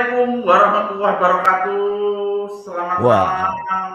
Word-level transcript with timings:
Assalamualaikum 0.00 0.48
warahmatullahi 0.48 1.12
wabarakatuh. 1.12 1.84
Selamat 2.64 2.98
Wah. 3.04 3.28
malam. 3.52 3.92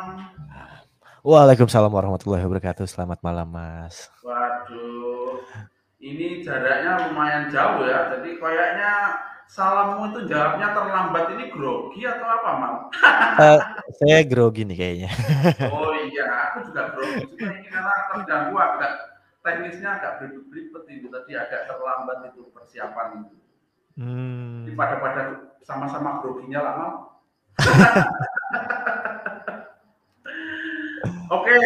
Waalaikumsalam 1.25 1.89
warahmatullahi 1.89 2.45
wabarakatuh. 2.45 2.85
Selamat 2.85 3.25
malam, 3.25 3.49
Mas. 3.49 4.13
Waduh, 4.21 5.41
ini 5.97 6.45
jaraknya 6.45 7.09
lumayan 7.09 7.49
jauh 7.49 7.89
ya. 7.89 8.13
Jadi 8.13 8.37
kayaknya 8.37 9.17
salammu 9.49 10.13
itu 10.13 10.29
jawabnya 10.29 10.77
terlambat. 10.77 11.25
Ini 11.33 11.49
grogi 11.49 12.05
atau 12.05 12.27
apa, 12.29 12.49
Mam? 12.53 12.75
Eh, 13.41 13.59
saya 13.97 14.21
grogi 14.29 14.61
nih 14.61 14.77
kayaknya. 14.77 15.09
Oh 15.73 15.89
iya, 16.05 16.53
aku 16.53 16.69
juga 16.69 16.93
grogi 16.93 17.33
juga 17.33 17.49
ini 17.49 17.65
karena 17.65 17.95
terganggu 18.13 18.53
agak 18.61 18.93
teknisnya 19.41 19.89
agak 19.97 20.21
beribet-beribet 20.21 20.85
itu 20.85 21.09
tadi 21.09 21.31
agak 21.33 21.65
terlambat 21.65 22.29
itu 22.29 22.45
persiapan 22.53 23.25
itu. 23.25 23.44
Hmm, 23.95 24.67
Ini 24.67 24.75
pada-pada 24.75 25.55
sama-sama 25.63 26.19
groginya 26.19 26.59
lama. 26.59 26.87
Oke, 31.31 31.59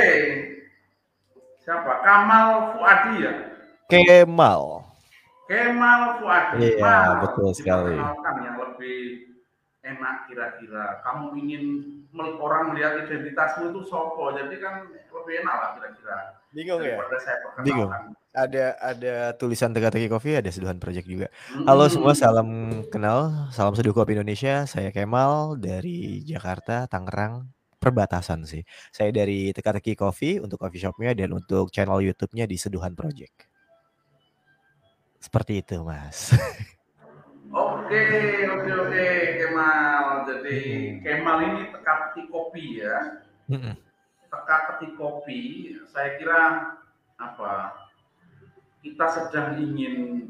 siapa? 1.60 1.92
Kamal 2.06 2.78
Fuadi 2.78 3.26
ya? 3.26 3.34
Kemal. 3.90 4.86
Kemal 5.50 6.22
Fuadi. 6.22 6.78
Iya, 6.78 7.26
betul 7.26 7.50
sekali. 7.58 7.98
yang 7.98 8.58
lebih 8.62 9.29
enak 9.84 10.28
kira-kira. 10.28 11.00
Kamu 11.04 11.36
ingin 11.40 11.64
mel- 12.12 12.38
orang 12.40 12.74
melihat 12.74 13.08
identitasmu 13.08 13.72
itu 13.72 13.82
sopo, 13.88 14.36
jadi 14.36 14.56
kan 14.60 14.88
lebih 14.92 15.34
enak 15.46 15.56
lah 15.56 15.70
kira-kira. 15.80 16.18
Bingung 16.50 16.82
Daripada 16.82 17.18
saya 17.22 17.38
Bingung. 17.62 17.92
Ada 18.30 18.78
ada 18.78 19.14
tulisan 19.38 19.74
teka-teki 19.74 20.10
kopi, 20.10 20.38
ada 20.38 20.50
seduhan 20.54 20.78
project 20.78 21.06
juga. 21.10 21.28
Hmm. 21.50 21.66
Halo 21.66 21.86
semua, 21.90 22.14
salam 22.14 22.82
kenal, 22.90 23.50
salam 23.54 23.74
seduh 23.74 23.94
kopi 23.94 24.14
Indonesia. 24.18 24.66
Saya 24.70 24.94
Kemal 24.94 25.58
dari 25.58 26.22
Jakarta, 26.26 26.86
Tangerang, 26.86 27.50
perbatasan 27.82 28.46
sih. 28.46 28.62
Saya 28.94 29.10
dari 29.10 29.50
teka-teki 29.50 29.98
kopi 29.98 30.38
untuk 30.38 30.62
coffee 30.62 30.82
shopnya 30.82 31.14
dan 31.18 31.34
untuk 31.34 31.74
channel 31.74 32.02
YouTube-nya 32.06 32.46
di 32.46 32.58
Seduhan 32.58 32.94
Project. 32.94 33.50
Seperti 35.20 35.60
itu, 35.66 35.84
Mas. 35.84 36.32
Oke, 37.50 37.98
oke, 38.46 38.72
oke. 38.78 39.19
Jadi 40.50 40.66
Hmm. 40.66 41.06
Kemal 41.06 41.38
ini 41.46 41.62
teka-teki 41.70 42.22
kopi 42.34 42.82
ya. 42.82 43.22
Mm-mm. 43.54 43.78
Teka-teki 44.34 44.98
kopi, 44.98 45.42
saya 45.94 46.18
kira 46.18 46.42
apa? 47.22 47.78
Kita 48.82 49.06
sedang 49.14 49.62
ingin 49.62 50.26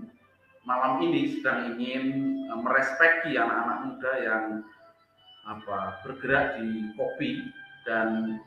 malam 0.67 0.99
ini 1.07 1.39
sedang 1.39 1.71
ingin 1.71 2.03
eh, 2.51 2.59
merespekti 2.59 3.39
anak-anak 3.39 3.79
muda 3.87 4.13
yang 4.19 4.43
apa 5.47 6.03
bergerak 6.03 6.59
di 6.59 6.91
kopi 6.99 7.47
dan 7.87 8.43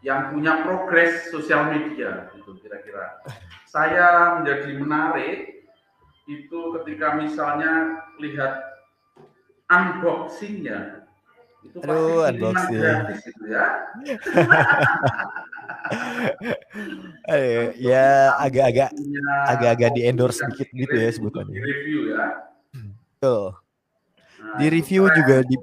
yang 0.00 0.32
punya 0.32 0.64
progres 0.64 1.28
sosial 1.28 1.68
media 1.76 2.32
itu 2.32 2.56
kira-kira. 2.64 3.20
Saya 3.68 4.40
menjadi 4.40 4.80
menarik 4.80 5.68
itu 6.24 6.60
ketika 6.80 7.20
misalnya 7.20 8.00
lihat 8.16 8.75
unboxingnya 9.66 10.78
itu 11.66 11.76
pasti 11.82 11.90
Aduh, 11.90 12.22
kiriman 12.22 12.30
unboxing. 12.30 12.80
gratis 12.80 13.20
itu 13.26 13.44
ya. 13.50 13.64
Eh, 17.26 17.74
ya 17.78 18.34
agak-agak 18.38 18.90
Punya 18.94 19.22
agak-agak 19.50 19.90
kopi 19.90 19.96
di-endorse 20.02 20.38
yang 20.38 20.42
sedikit 20.50 20.68
gitu 20.74 20.94
ya 20.94 21.08
sebutannya. 21.10 21.54
Di 21.54 21.60
review 21.62 22.00
ya. 22.14 22.24
betul. 22.74 23.44
Nah, 24.36 24.56
Di 24.58 24.64
itu 24.66 24.72
review 24.78 25.02
juga 25.10 25.36
di 25.42 25.56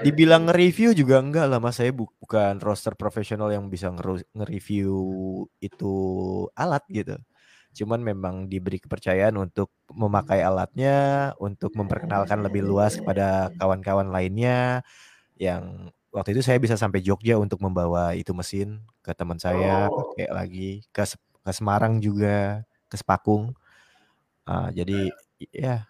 dibilang 0.00 0.42
nge-review 0.48 0.90
juga 0.96 1.20
enggak 1.20 1.46
lah 1.48 1.60
Mas, 1.60 1.76
saya 1.76 1.92
bu- 1.92 2.12
bukan 2.20 2.56
roster 2.60 2.96
profesional 2.96 3.52
yang 3.52 3.68
bisa 3.68 3.92
nge-review 3.92 4.92
itu 5.60 5.94
alat 6.56 6.84
gitu. 6.88 7.20
Cuman 7.76 8.02
memang 8.02 8.50
diberi 8.50 8.82
kepercayaan 8.82 9.38
untuk 9.38 9.70
memakai 9.94 10.42
alatnya, 10.42 11.32
untuk 11.38 11.72
memperkenalkan 11.78 12.42
lebih 12.42 12.66
luas 12.66 12.98
kepada 12.98 13.50
kawan-kawan 13.56 14.10
lainnya 14.10 14.82
yang 15.40 15.88
waktu 16.12 16.36
itu 16.36 16.42
saya 16.44 16.58
bisa 16.60 16.76
sampai 16.76 17.00
Jogja 17.00 17.38
untuk 17.40 17.62
membawa 17.62 18.12
itu 18.18 18.34
mesin 18.36 18.82
ke 19.00 19.14
teman 19.16 19.38
saya, 19.40 19.88
Oh, 19.88 20.12
pakai 20.12 20.26
lagi 20.30 20.70
ke 20.92 21.06
ke 21.40 21.50
Semarang 21.54 21.98
juga, 22.02 22.62
ke 22.90 22.96
Sepakung. 23.00 23.56
Ah, 24.44 24.68
jadi 24.74 25.08
ya 25.54 25.86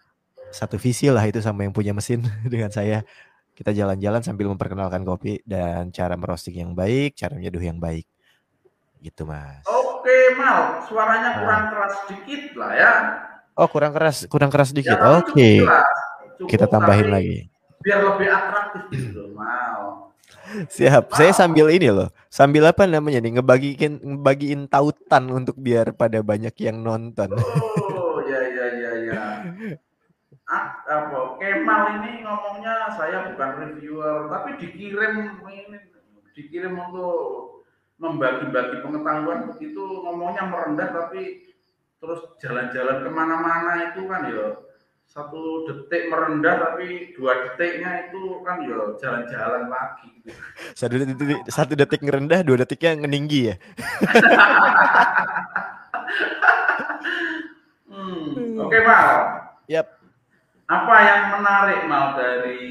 satu 0.53 0.77
visi 0.79 1.07
lah 1.09 1.23
itu 1.27 1.39
sama 1.43 1.65
yang 1.67 1.73
punya 1.75 1.91
mesin 1.95 2.23
dengan 2.53 2.71
saya. 2.71 3.03
Kita 3.57 3.75
jalan-jalan 3.75 4.23
sambil 4.25 4.47
memperkenalkan 4.49 5.03
kopi 5.05 5.43
dan 5.45 5.91
cara 5.93 6.15
merosting 6.17 6.63
yang 6.63 6.73
baik, 6.73 7.19
cara 7.19 7.35
menyeduh 7.37 7.61
yang 7.61 7.77
baik. 7.77 8.07
Gitu, 9.01 9.25
Mas. 9.25 9.65
Oke, 9.65 9.80
Mal, 10.33 10.59
suaranya 10.83 11.29
Ah. 11.29 11.37
kurang 11.37 11.63
keras 11.69 11.93
sedikit 12.01 12.41
lah 12.55 12.71
ya. 12.71 12.93
Oh, 13.53 13.67
kurang 13.67 13.91
keras, 13.91 14.25
kurang 14.25 14.49
keras 14.49 14.69
Ya, 14.69 14.75
dikit. 14.75 14.95
tapi 14.95 15.19
cukup 15.21 15.31
Oke. 15.31 15.49
Cukup, 16.35 16.47
Kita 16.47 16.65
tambahin 16.65 17.05
tapi 17.05 17.13
lagi. 17.13 17.37
biar 17.79 17.99
lebih 18.03 18.27
atraktif 18.27 18.83
gitu 18.89 19.21
Mal. 19.31 20.09
Siap. 20.67 21.11
Saya 21.11 21.31
Mal. 21.31 21.37
sambil 21.37 21.67
ini 21.69 21.87
loh. 21.87 22.09
Sambil 22.27 22.63
apa 22.63 22.83
namanya 22.83 23.19
nih? 23.19 23.35
Ngebagiin 23.35 23.93
ngebagiin 23.99 24.61
tautan 24.65 25.29
untuk 25.29 25.55
biar 25.55 25.91
pada 25.91 26.19
banyak 26.19 26.53
yang 26.57 26.79
nonton. 26.79 27.29
Oh, 27.35 28.19
ya 28.23 28.39
ya 28.41 28.65
ya 28.71 28.91
ya. 29.05 29.23
Ah, 30.45 30.67
apa 30.83 31.37
Kemal 31.37 31.81
ini 31.97 32.21
ngomongnya 32.21 32.91
saya 32.91 33.23
bukan 33.25 33.49
reviewer, 33.57 34.27
tapi 34.27 34.59
dikirim 34.59 35.13
ini 35.45 35.77
dikirim 36.31 36.75
untuk 36.75 37.60
membagi-bagi 38.01 38.81
pengetahuan 38.81 39.53
begitu 39.53 39.85
ngomongnya 40.01 40.49
merendah 40.49 40.89
tapi 40.89 41.53
terus 42.01 42.25
jalan-jalan 42.41 43.05
ke 43.05 43.09
mana-mana 43.13 43.93
itu 43.93 44.09
kan 44.09 44.25
ya 44.25 44.57
satu 45.11 45.67
detik 45.67 46.07
merendah 46.07 46.55
tapi 46.55 47.11
dua 47.19 47.35
detiknya 47.43 48.07
itu 48.07 48.39
kan 48.47 48.63
ya 48.63 48.95
jalan-jalan 48.95 49.67
lagi. 49.67 50.23
Satu 50.71 50.95
detik, 50.95 51.39
satu 51.51 51.73
detik 51.75 51.99
ngerendah, 51.99 52.47
dua 52.47 52.63
detiknya 52.63 52.95
ngeninggi 52.95 53.51
ya. 53.51 53.55
Hmm, 57.91 58.55
oke 58.55 58.77
Mal. 58.87 59.11
Yap. 59.67 59.99
Apa 60.71 60.95
yang 61.03 61.21
menarik 61.35 61.83
Mal 61.91 62.15
dari 62.15 62.63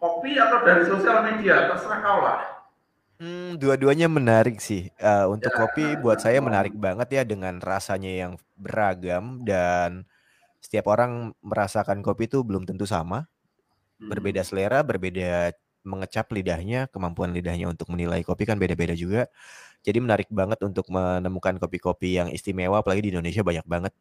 kopi 0.00 0.40
atau 0.40 0.64
dari 0.64 0.88
sosial 0.88 1.28
media? 1.28 1.68
Terserah 1.68 2.00
kau 2.00 2.24
lah. 2.24 2.53
Hmm, 3.20 3.54
dua-duanya 3.62 4.10
menarik 4.10 4.58
sih. 4.58 4.90
Eh, 4.98 5.24
untuk 5.30 5.54
Ya, 5.54 5.54
kopi 5.54 5.94
buat 5.94 6.18
saya 6.18 6.42
menarik 6.42 6.74
banget 6.74 7.08
ya 7.14 7.22
dengan 7.22 7.62
rasanya 7.62 8.10
yang 8.10 8.32
beragam 8.58 9.46
dan 9.46 10.02
setiap 10.64 10.88
orang 10.90 11.34
merasakan 11.44 12.02
kopi 12.02 12.26
itu 12.30 12.42
belum 12.42 12.64
tentu 12.66 12.86
sama. 12.88 13.28
Hmm. 14.00 14.10
Berbeda 14.10 14.42
selera, 14.46 14.82
berbeda 14.86 15.54
mengecap 15.86 16.28
lidahnya, 16.34 16.90
kemampuan 16.92 17.32
lidahnya 17.36 17.66
untuk 17.72 17.88
menilai 17.94 18.22
kopi 18.26 18.44
kan 18.48 18.58
beda-beda 18.60 18.94
juga. 18.98 19.28
Jadi 19.86 19.98
menarik 20.02 20.28
banget 20.32 20.60
untuk 20.66 20.86
menemukan 20.92 21.56
kopi-kopi 21.62 22.18
yang 22.20 22.28
istimewa 22.32 22.80
apalagi 22.84 23.06
di 23.08 23.10
Indonesia 23.14 23.42
banyak 23.46 23.66
banget 23.68 23.92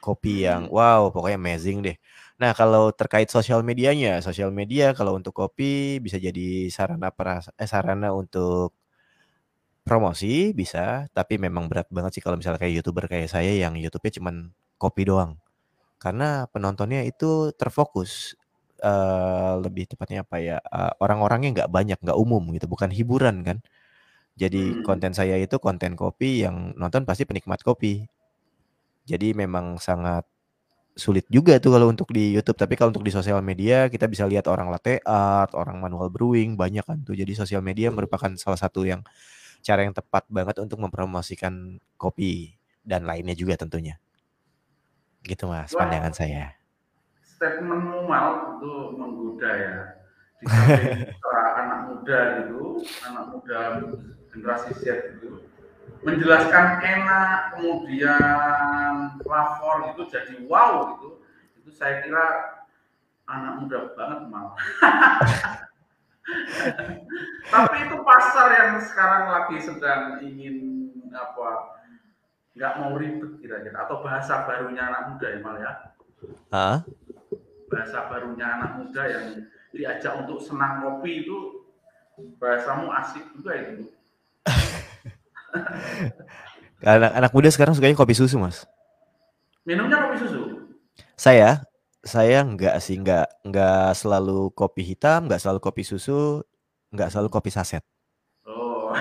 kopi 0.00 0.44
yang 0.48 0.64
Hmm. 0.64 0.72
wow, 0.72 1.12
pokoknya 1.12 1.36
amazing 1.40 1.78
deh. 1.84 1.96
Nah, 2.40 2.52
kalau 2.60 2.84
terkait 3.00 3.28
sosial 3.36 3.60
medianya, 3.70 4.12
sosial 4.26 4.50
media 4.60 4.86
kalau 4.98 5.12
untuk 5.20 5.34
kopi 5.40 6.00
bisa 6.04 6.16
jadi 6.26 6.46
sarana 6.76 7.08
peras 7.16 7.44
eh, 7.60 7.68
sarana 7.72 8.08
untuk 8.22 8.72
promosi 9.84 10.52
bisa, 10.54 11.08
tapi 11.16 11.40
memang 11.40 11.66
berat 11.70 11.88
banget 11.90 12.20
sih 12.20 12.22
kalau 12.24 12.36
misalnya 12.38 12.60
kayak 12.62 12.74
YouTuber 12.80 13.04
kayak 13.10 13.28
saya 13.32 13.50
yang 13.56 13.74
YouTube-nya 13.80 14.12
cuman 14.20 14.34
kopi 14.78 15.02
doang. 15.08 15.40
Karena 16.02 16.46
penontonnya 16.52 17.02
itu 17.06 17.52
terfokus. 17.60 18.36
eh 18.82 19.54
lebih 19.64 19.88
tepatnya 19.90 20.22
apa 20.26 20.38
ya? 20.42 20.58
eh, 20.62 20.92
orang-orangnya 21.04 21.50
nggak 21.64 21.70
banyak, 21.72 21.98
nggak 22.04 22.18
umum 22.18 22.42
gitu, 22.56 22.66
bukan 22.70 22.90
hiburan 22.94 23.42
kan. 23.46 23.58
Jadi 24.38 24.78
Hmm. 24.78 24.82
konten 24.86 25.12
saya 25.16 25.36
itu 25.40 25.56
konten 25.62 25.94
kopi 25.98 26.44
yang 26.46 26.74
nonton 26.78 27.04
pasti 27.08 27.24
penikmat 27.28 27.60
kopi. 27.66 28.06
Jadi 29.10 29.28
memang 29.36 29.76
sangat 29.80 30.24
sulit 31.00 31.24
juga 31.32 31.56
tuh 31.56 31.72
kalau 31.72 31.88
untuk 31.88 32.12
di 32.12 32.36
YouTube. 32.36 32.60
Tapi 32.60 32.76
kalau 32.76 32.92
untuk 32.92 33.00
di 33.00 33.08
sosial 33.08 33.40
media 33.40 33.88
kita 33.88 34.04
bisa 34.04 34.28
lihat 34.28 34.44
orang 34.52 34.68
latte 34.68 35.00
art, 35.08 35.56
orang 35.56 35.80
manual 35.80 36.12
brewing 36.12 36.60
banyak 36.60 36.84
kan 36.84 37.00
tuh. 37.00 37.16
Jadi 37.16 37.32
sosial 37.32 37.64
media 37.64 37.88
merupakan 37.88 38.28
salah 38.36 38.60
satu 38.60 38.84
yang 38.84 39.00
cara 39.64 39.88
yang 39.88 39.96
tepat 39.96 40.28
banget 40.28 40.60
untuk 40.60 40.76
mempromosikan 40.84 41.80
kopi 41.96 42.60
dan 42.84 43.08
lainnya 43.08 43.32
juga 43.32 43.56
tentunya. 43.56 43.96
Gitu 45.24 45.48
Mas, 45.48 45.72
Wah. 45.72 45.84
pandangan 45.84 46.12
saya. 46.12 46.56
Statementmu 47.24 48.04
Mal 48.04 48.60
itu 48.60 48.72
menggoda 48.96 49.50
ya. 49.56 49.74
Di 50.40 50.44
anak 51.60 51.80
muda 51.92 52.18
gitu, 52.44 52.80
anak 53.04 53.24
muda 53.32 53.58
generasi 54.32 54.72
Z 54.80 54.84
gitu, 55.16 55.49
menjelaskan 56.00 56.66
enak, 56.80 57.56
kemudian 57.56 58.94
flavor 59.22 59.76
itu 59.94 60.02
jadi 60.08 60.34
wow 60.46 60.96
gitu. 60.96 61.08
Itu 61.60 61.70
saya 61.74 62.00
kira 62.02 62.26
anak 63.28 63.64
muda 63.64 63.78
banget 63.94 64.20
mal. 64.30 64.54
Tapi 67.50 67.76
itu 67.90 67.96
pasar 68.06 68.48
yang 68.54 68.70
sekarang 68.86 69.24
lagi 69.34 69.56
sedang 69.58 70.22
ingin 70.22 70.90
apa 71.10 71.80
nggak 72.54 72.76
mau 72.82 72.92
ribet 72.98 73.38
kira-kira 73.38 73.86
atau 73.86 74.02
bahasa 74.02 74.46
barunya 74.46 74.82
anak 74.90 75.02
muda 75.14 75.26
ya 75.30 75.38
mal 75.38 75.56
ya 75.58 75.72
Hah? 76.50 76.76
bahasa 77.70 77.98
barunya 78.10 78.46
anak 78.46 78.70
muda 78.82 79.02
yang 79.06 79.26
diajak 79.70 80.12
untuk 80.18 80.42
senang 80.42 80.82
kopi 80.82 81.24
itu 81.24 81.62
bahasamu 82.42 82.90
asik 82.90 83.22
juga 83.38 83.54
itu 83.54 83.86
anak 86.84 87.12
anak 87.12 87.30
muda 87.34 87.48
sekarang 87.52 87.76
sukanya 87.76 87.96
kopi 87.96 88.14
susu 88.16 88.40
mas. 88.40 88.64
Minumnya 89.64 90.00
kopi 90.00 90.16
susu? 90.24 90.40
Saya 91.16 91.64
saya 92.00 92.40
nggak 92.40 92.80
sih 92.80 92.96
nggak 92.96 93.44
nggak 93.44 93.92
selalu 93.92 94.48
kopi 94.56 94.80
hitam 94.84 95.28
nggak 95.28 95.40
selalu 95.40 95.60
kopi 95.60 95.84
susu 95.84 96.40
nggak 96.90 97.12
selalu 97.12 97.28
kopi 97.28 97.50
saset. 97.52 97.84
Oh. 98.48 98.92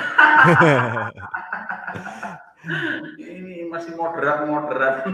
Ini 3.15 3.71
masih 3.71 3.95
moderat 3.95 4.43
moderat 4.43 5.07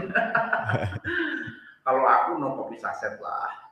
kalau 1.86 2.02
aku 2.02 2.30
no 2.42 2.58
kopi 2.58 2.76
saset 2.76 3.14
lah. 3.22 3.65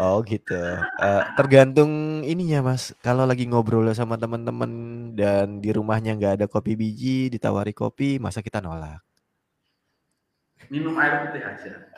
Oh 0.00 0.20
gitu. 0.24 0.58
Eh, 1.00 1.22
tergantung 1.36 2.22
ininya 2.24 2.72
mas. 2.72 2.92
Kalau 3.00 3.24
lagi 3.24 3.48
ngobrol 3.48 3.88
sama 3.96 4.20
teman-teman 4.20 4.70
dan 5.16 5.60
di 5.60 5.70
rumahnya 5.72 6.16
nggak 6.16 6.34
ada 6.42 6.46
kopi 6.46 6.76
biji 6.76 7.32
ditawari 7.32 7.72
kopi 7.72 8.20
masa 8.20 8.44
kita 8.44 8.60
nolak? 8.60 9.00
Minum 10.68 10.92
air 11.00 11.28
putih 11.28 11.42
aja. 11.44 11.72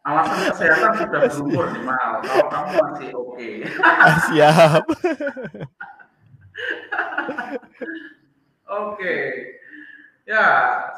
Alasan 0.00 0.38
kesehatan 0.48 0.92
sudah 0.96 1.20
berumur 1.28 1.66
nih 1.76 1.84
mal. 1.84 2.24
Kalau 2.24 2.48
kamu 2.48 2.70
masih 2.80 3.08
oke. 3.12 3.48
Ah, 3.84 4.16
siap. 4.24 4.84
Oke, 8.70 9.16
ya 10.22 10.46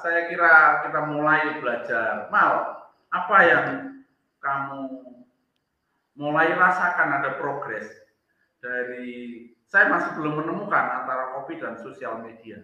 saya 0.04 0.28
kira 0.28 0.84
kita 0.84 1.00
mulai 1.08 1.56
belajar. 1.56 2.28
Mal, 2.28 2.84
apa 3.08 3.36
yang 3.48 3.64
kamu 4.42 4.80
mulai 6.18 6.52
rasakan 6.52 7.22
ada 7.22 7.40
progres 7.40 7.88
dari 8.60 9.48
saya 9.64 9.88
masih 9.88 10.20
belum 10.20 10.44
menemukan 10.44 10.84
antara 11.02 11.32
kopi 11.38 11.56
dan 11.56 11.80
sosial 11.80 12.20
media. 12.20 12.60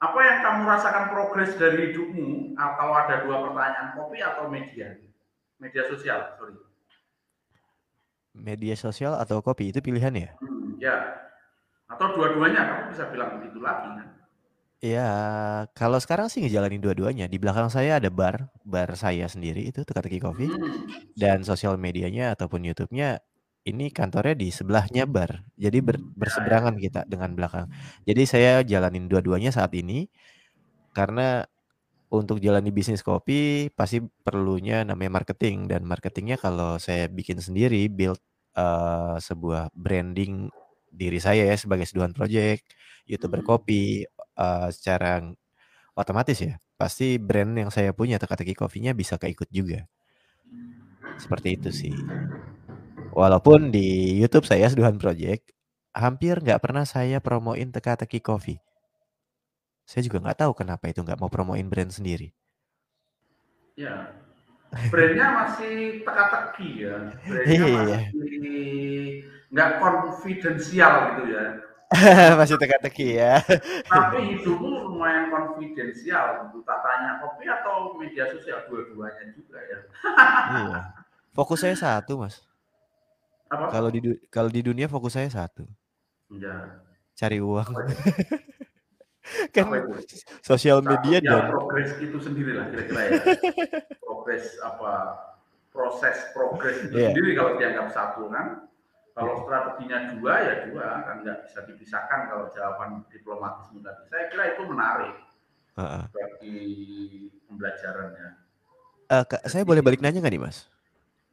Apa 0.00 0.16
yang 0.24 0.38
kamu 0.40 0.60
rasakan 0.64 1.12
progres 1.12 1.52
dari 1.60 1.92
hidupmu? 1.92 2.56
Kalau 2.56 2.94
ada 2.96 3.20
dua 3.20 3.44
pertanyaan, 3.44 3.92
kopi 3.92 4.24
atau 4.24 4.48
media? 4.48 4.96
Media 5.60 5.84
sosial, 5.84 6.32
sorry. 6.40 6.56
media 8.30 8.78
sosial 8.78 9.18
atau 9.18 9.42
kopi 9.42 9.74
itu 9.74 9.82
pilihan 9.82 10.14
ya 10.14 10.30
Hmm, 10.38 10.78
ya. 10.78 11.26
Atau 11.90 12.14
dua-duanya, 12.14 12.62
kamu 12.62 12.82
bisa 12.94 13.10
bilang 13.10 13.42
begitu 13.42 13.58
lagi 13.58 13.90
kan? 13.90 14.08
Ya, 14.80 15.04
kalau 15.76 16.00
sekarang 16.00 16.32
sih 16.32 16.40
ngejalanin 16.40 16.80
dua-duanya. 16.80 17.28
Di 17.28 17.36
belakang 17.36 17.68
saya 17.68 18.00
ada 18.00 18.08
bar, 18.08 18.48
bar 18.64 18.96
saya 18.96 19.28
sendiri 19.28 19.68
itu 19.68 19.84
Teka-Teki 19.84 20.18
Coffee. 20.24 20.48
Hmm. 20.48 20.88
Dan 21.12 21.44
sosial 21.44 21.76
medianya 21.76 22.32
ataupun 22.32 22.64
YouTube-nya 22.64 23.20
ini 23.68 23.92
kantornya 23.92 24.32
di 24.40 24.48
sebelahnya 24.48 25.04
bar. 25.04 25.44
Jadi 25.60 25.78
ber- 25.84 26.00
berseberangan 26.16 26.80
kita 26.80 27.04
dengan 27.04 27.36
belakang. 27.36 27.68
Jadi 28.08 28.22
saya 28.24 28.52
jalanin 28.64 29.04
dua-duanya 29.04 29.52
saat 29.52 29.76
ini 29.76 30.08
karena 30.96 31.44
untuk 32.10 32.42
jalani 32.42 32.70
bisnis 32.74 33.02
kopi 33.06 33.70
pasti 33.74 34.02
perlunya 34.02 34.82
namanya 34.86 35.22
marketing 35.22 35.70
dan 35.70 35.86
marketingnya 35.86 36.36
kalau 36.40 36.78
saya 36.82 37.06
bikin 37.10 37.38
sendiri 37.42 37.86
build 37.90 38.18
eh, 38.58 39.16
sebuah 39.22 39.70
branding 39.74 40.50
diri 40.90 41.18
saya 41.22 41.46
ya 41.46 41.56
sebagai 41.58 41.86
seduhan 41.88 42.12
project, 42.16 42.64
youtuber 43.06 43.42
Hmm. 43.42 43.48
kopi 43.50 44.06
eh, 44.40 44.68
secara 44.74 45.20
otomatis 45.94 46.38
ya 46.40 46.54
pasti 46.80 47.20
brand 47.20 47.52
yang 47.60 47.70
saya 47.76 47.92
punya 47.92 48.16
teka-teki 48.16 48.54
kopinya 48.56 48.92
bisa 48.96 49.20
keikut 49.20 49.48
juga. 49.52 49.84
Seperti 51.20 51.48
itu 51.60 51.70
sih. 51.70 51.94
Walaupun 53.12 53.74
di 53.74 54.16
YouTube 54.22 54.46
saya 54.46 54.70
Seduhan 54.70 54.96
Project 54.96 55.52
hampir 55.92 56.38
nggak 56.40 56.62
pernah 56.62 56.86
saya 56.86 57.18
promoin 57.20 57.68
teka-teki 57.74 58.22
coffee. 58.22 58.58
Saya 59.84 60.06
juga 60.06 60.22
nggak 60.22 60.38
tahu 60.46 60.52
kenapa 60.54 60.86
itu 60.88 61.02
nggak 61.02 61.18
mau 61.18 61.28
promoin 61.28 61.66
brand 61.66 61.90
sendiri. 61.90 62.30
Ya, 63.74 64.12
brandnya 64.92 65.26
masih 65.34 66.04
teka-teki 66.06 66.68
ya. 66.86 66.96
Brandnya 67.26 67.64
Iya. 67.66 67.98
masih 68.14 68.34
nggak 69.50 69.70
konfidensial 69.82 70.92
gitu 71.10 71.22
ya. 71.34 71.44
Masih 72.38 72.54
teka-teki 72.54 73.18
ya. 73.18 73.42
Tapi 73.84 74.38
hidupmu 74.38 74.94
lumayan 74.94 75.26
konfidensial. 75.26 76.46
Tak 76.62 76.78
tanya 76.86 77.18
kopi 77.18 77.50
atau 77.50 77.98
media 77.98 78.30
sosial 78.30 78.62
dua-duanya 78.70 79.34
juga 79.34 79.58
ya. 79.58 79.78
iya. 80.54 80.80
Fokus 81.34 81.66
saya 81.66 81.74
satu, 81.74 82.22
Mas. 82.22 82.46
Apa? 83.50 83.74
Kalau 83.74 83.90
di 83.90 83.98
kalau 84.30 84.46
di 84.46 84.62
dunia 84.62 84.86
fokus 84.86 85.18
saya 85.18 85.26
satu, 85.26 85.66
Ya, 86.30 86.78
cari 87.18 87.42
uang. 87.42 87.66
kan 89.54 89.66
sosial 90.42 90.78
media 90.82 91.18
ya, 91.18 91.26
dan 91.26 91.42
progres 91.50 91.90
itu 91.98 92.18
sendiri 92.22 92.54
lah 92.54 92.70
kira-kira 92.70 93.00
ya. 93.02 93.12
progres 94.06 94.58
apa 94.62 94.92
proses 95.70 96.16
progres 96.30 96.86
itu 96.86 96.94
Iya. 96.94 97.10
sendiri 97.10 97.30
kalau 97.34 97.58
dianggap 97.58 97.86
satu 97.90 98.30
kan. 98.30 98.69
Kalau 99.10 99.42
strateginya 99.42 100.14
dua 100.16 100.34
ya 100.38 100.54
dua 100.70 100.86
kan 101.02 101.16
nggak 101.26 101.38
bisa 101.50 101.58
dipisahkan 101.66 102.20
kalau 102.30 102.46
jawaban 102.54 103.02
diplomatismu 103.10 103.82
tadi. 103.82 104.02
Saya 104.08 104.24
kira 104.30 104.44
itu 104.54 104.62
menarik 104.64 105.14
bagi 106.12 106.58
pembelajarannya. 107.48 108.28
Eh, 109.10 109.24
Kak, 109.26 109.42
saya 109.50 109.66
boleh 109.66 109.82
balik 109.82 109.98
nanya 109.98 110.22
nggak 110.22 110.34
nih, 110.38 110.42
Mas? 110.42 110.70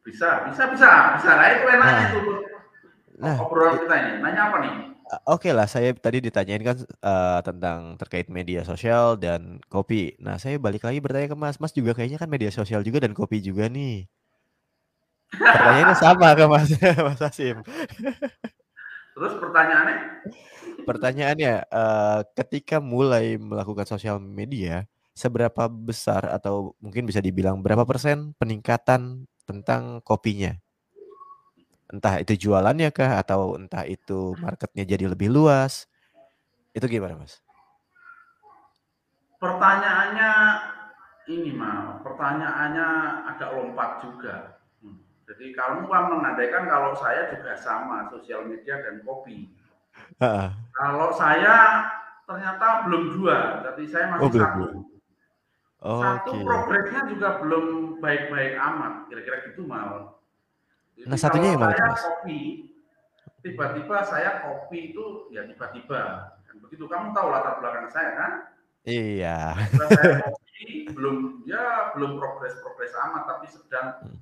Bisa, 0.01 0.50
bisa, 0.50 0.63
bisa, 0.74 0.89
bisa. 1.19 1.29
Nah 1.36 1.48
itu 1.53 1.65
enaknya 1.67 1.93
Nah. 1.93 2.10
itu 2.10 2.22
Nah, 3.17 3.41
obrolan 3.41 3.81
kita 3.81 3.96
ini. 3.98 4.12
Nanya 4.22 4.41
apa 4.50 4.57
nih? 4.62 4.74
Uh, 5.10 5.22
Oke 5.34 5.50
lah, 5.50 5.65
saya 5.65 5.89
tadi 5.98 6.22
ditanyain 6.22 6.62
kan 6.62 6.77
uh, 7.01 7.41
tentang 7.41 7.98
terkait 7.98 8.29
media 8.29 8.62
sosial 8.62 9.17
dan 9.17 9.57
kopi. 9.74 10.13
Nah, 10.22 10.38
saya 10.38 10.62
balik 10.62 10.86
lagi 10.86 11.01
bertanya 11.01 11.34
ke 11.34 11.38
Mas. 11.38 11.57
Mas 11.57 11.74
juga 11.74 11.98
kayaknya 11.98 12.22
kan 12.22 12.29
media 12.29 12.53
sosial 12.53 12.86
juga 12.86 13.01
dan 13.01 13.17
kopi 13.17 13.41
juga 13.41 13.65
nih. 13.65 14.05
Pertanyaannya 15.34 15.96
sama 16.00 16.27
ke 16.34 16.46
Mas, 16.48 16.69
Mas 17.07 17.19
Hasim. 17.19 17.60
Terus 19.17 19.34
pertanyaannya? 19.41 19.98
Pertanyaannya, 20.88 21.53
uh, 21.67 22.22
ketika 22.38 22.79
mulai 22.79 23.36
melakukan 23.36 23.84
sosial 23.84 24.24
media, 24.24 24.88
seberapa 25.12 25.67
besar 25.67 26.29
atau 26.29 26.77
mungkin 26.77 27.10
bisa 27.10 27.19
dibilang 27.19 27.60
berapa 27.60 27.84
persen 27.84 28.38
peningkatan 28.38 29.27
tentang 29.43 30.00
kopinya? 30.05 30.55
Entah 31.89 32.19
itu 32.22 32.48
jualannya 32.48 32.91
kah 32.91 33.19
atau 33.19 33.55
entah 33.57 33.88
itu 33.88 34.36
marketnya 34.39 34.84
jadi 34.84 35.07
lebih 35.12 35.31
luas. 35.31 35.88
Itu 36.75 36.86
gimana, 36.86 37.17
Mas? 37.17 37.41
Pertanyaannya 39.41 40.31
ini 41.31 41.51
mah, 41.55 42.00
pertanyaannya 42.05 42.88
agak 43.34 43.50
lompat 43.55 43.89
juga. 44.03 44.57
Jadi 45.27 45.51
kamu 45.51 45.91
kan 45.91 46.03
mengandaikan 46.07 46.72
kalau 46.72 46.96
saya 46.96 47.27
juga 47.36 47.60
sama 47.60 48.07
sosial 48.07 48.48
media 48.48 48.79
dan 48.79 49.03
kopi. 49.03 49.51
Heeh. 50.24 50.48
Kalau 50.72 51.12
saya 51.12 51.84
ternyata 52.24 52.88
belum 52.88 53.03
dua, 53.19 53.38
jadi 53.67 53.84
saya 53.91 54.05
masih 54.15 54.24
Oh, 54.24 54.31
belum 54.31 54.48
satu. 54.48 54.60
dua. 54.63 54.72
Satu 55.77 56.31
Oke. 56.34 56.41
progresnya 56.41 57.01
juga 57.12 57.29
belum 57.43 57.65
baik-baik 58.00 58.53
amat, 58.55 58.93
kira-kira 59.12 59.38
gitu 59.51 59.67
mal. 59.67 60.15
Jadi 60.96 61.05
Nah, 61.12 61.19
satunya 61.19 61.53
yang 61.53 61.62
mana 61.62 61.75
saya 61.75 61.91
Mas? 61.91 62.01
kopi, 62.01 62.39
tiba-tiba 63.46 63.98
saya 64.01 64.31
kopi 64.41 64.79
itu 64.96 65.05
ya 65.29 65.43
tiba-tiba. 65.46 66.34
Begitu 66.57 66.89
kamu 66.89 67.13
tahu 67.13 67.27
latar 67.29 67.62
belakang 67.62 67.88
saya 67.93 68.12
kan? 68.17 68.31
Iya. 68.81 69.53
Saya 69.75 70.24
kopi 70.25 70.89
belum 70.89 71.46
ya 71.46 71.93
belum 71.93 72.17
progres-progres 72.17 72.96
amat 72.98 73.24
tapi 73.27 73.46
sedang 73.46 73.88
Hmm. 74.01 74.17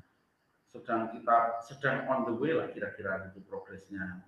Sedang 0.76 1.16
kita 1.16 1.64
sedang 1.64 2.04
on 2.12 2.28
the 2.28 2.34
way 2.36 2.52
lah 2.52 2.68
kira-kira 2.76 3.32
itu 3.32 3.40
progresnya. 3.48 4.20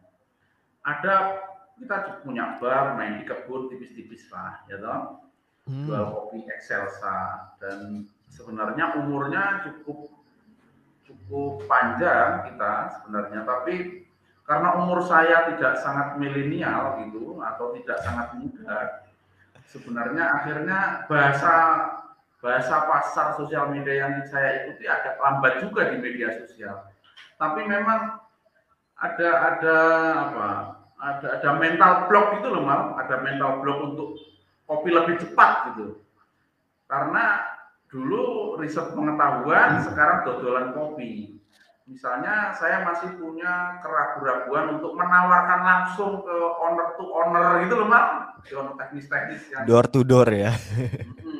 Ada 0.87 1.43
kita 1.83 2.23
punya 2.23 2.55
bar 2.57 2.95
main 2.95 3.19
di 3.19 3.25
kebun 3.27 3.67
tipis-tipis 3.67 4.31
lah 4.31 4.63
ya 4.71 4.79
toh 4.79 5.27
jual 5.67 5.99
Hmm. 5.99 6.15
kopi 6.15 6.47
Excelsa 6.47 7.51
dan 7.59 8.07
sebenarnya 8.31 8.95
umurnya 9.03 9.67
cukup 9.67 10.07
cukup 11.03 11.67
panjang 11.67 12.47
kita 12.47 12.73
sebenarnya 12.95 13.43
tapi 13.43 14.07
karena 14.47 14.79
umur 14.79 15.03
saya 15.03 15.51
tidak 15.51 15.75
sangat 15.83 16.15
milenial 16.15 17.03
gitu 17.03 17.43
atau 17.43 17.75
tidak 17.75 17.99
sangat 17.99 18.27
muda 18.39 18.79
sebenarnya 19.67 20.23
akhirnya 20.39 20.79
bahasa 21.11 21.55
bahasa 22.47 22.87
pasar 22.87 23.35
sosial 23.35 23.75
media 23.75 24.07
yang 24.07 24.23
saya 24.23 24.63
ikuti 24.63 24.87
agak 24.87 25.19
lambat 25.19 25.59
juga 25.59 25.91
di 25.91 25.99
media 25.99 26.31
sosial 26.31 26.87
tapi 27.37 27.61
memang 27.67 28.17
ada 28.97 29.29
ada 29.53 29.77
apa? 30.29 30.49
Ada 30.97 31.27
ada 31.37 31.49
mental 31.61 32.09
block 32.09 32.41
gitu 32.41 32.49
loh 32.49 32.65
mal, 32.65 32.97
ada 32.97 33.21
mental 33.21 33.61
block 33.61 33.93
untuk 33.93 34.17
kopi 34.65 34.89
lebih 34.89 35.21
cepat 35.21 35.73
gitu. 35.73 36.01
Karena 36.89 37.45
dulu 37.93 38.57
riset 38.57 38.89
pengetahuan, 38.97 39.85
sekarang 39.85 40.25
dodolan 40.25 40.73
kopi. 40.73 41.37
Misalnya 41.87 42.51
saya 42.57 42.83
masih 42.83 43.15
punya 43.15 43.79
keraguan-keraguan 43.79 44.81
untuk 44.81 44.97
menawarkan 44.97 45.61
langsung 45.63 46.19
ke 46.25 46.35
owner 46.59 46.97
to 46.99 47.05
owner 47.05 47.63
gitu 47.63 47.79
loh, 47.79 47.87
Mak. 47.87 48.05
Owner 48.51 48.73
teknis-teknis 48.75 49.41
yang 49.53 49.63
door 49.69 49.85
to 49.87 50.01
door 50.01 50.27
ya. 50.33 50.51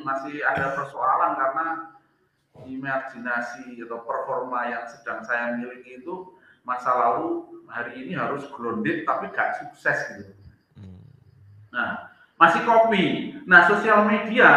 Masih 0.08 0.40
ada 0.40 0.72
persoalan 0.72 1.36
karena 1.36 1.66
imajinasi 2.64 3.76
atau 3.84 4.02
performa 4.02 4.72
yang 4.72 4.84
sedang 4.88 5.20
saya 5.22 5.54
miliki 5.60 6.00
itu 6.00 6.32
masa 6.64 6.90
lalu 6.96 7.60
hari 7.68 8.02
ini 8.02 8.16
harus 8.16 8.48
grounded 8.50 9.04
tapi 9.04 9.28
gak 9.30 9.60
sukses 9.60 9.98
gitu. 10.16 10.32
Hmm. 10.80 11.04
Nah, 11.70 11.90
masih 12.40 12.64
kopi. 12.64 13.36
Nah, 13.44 13.68
sosial 13.68 14.08
media 14.08 14.50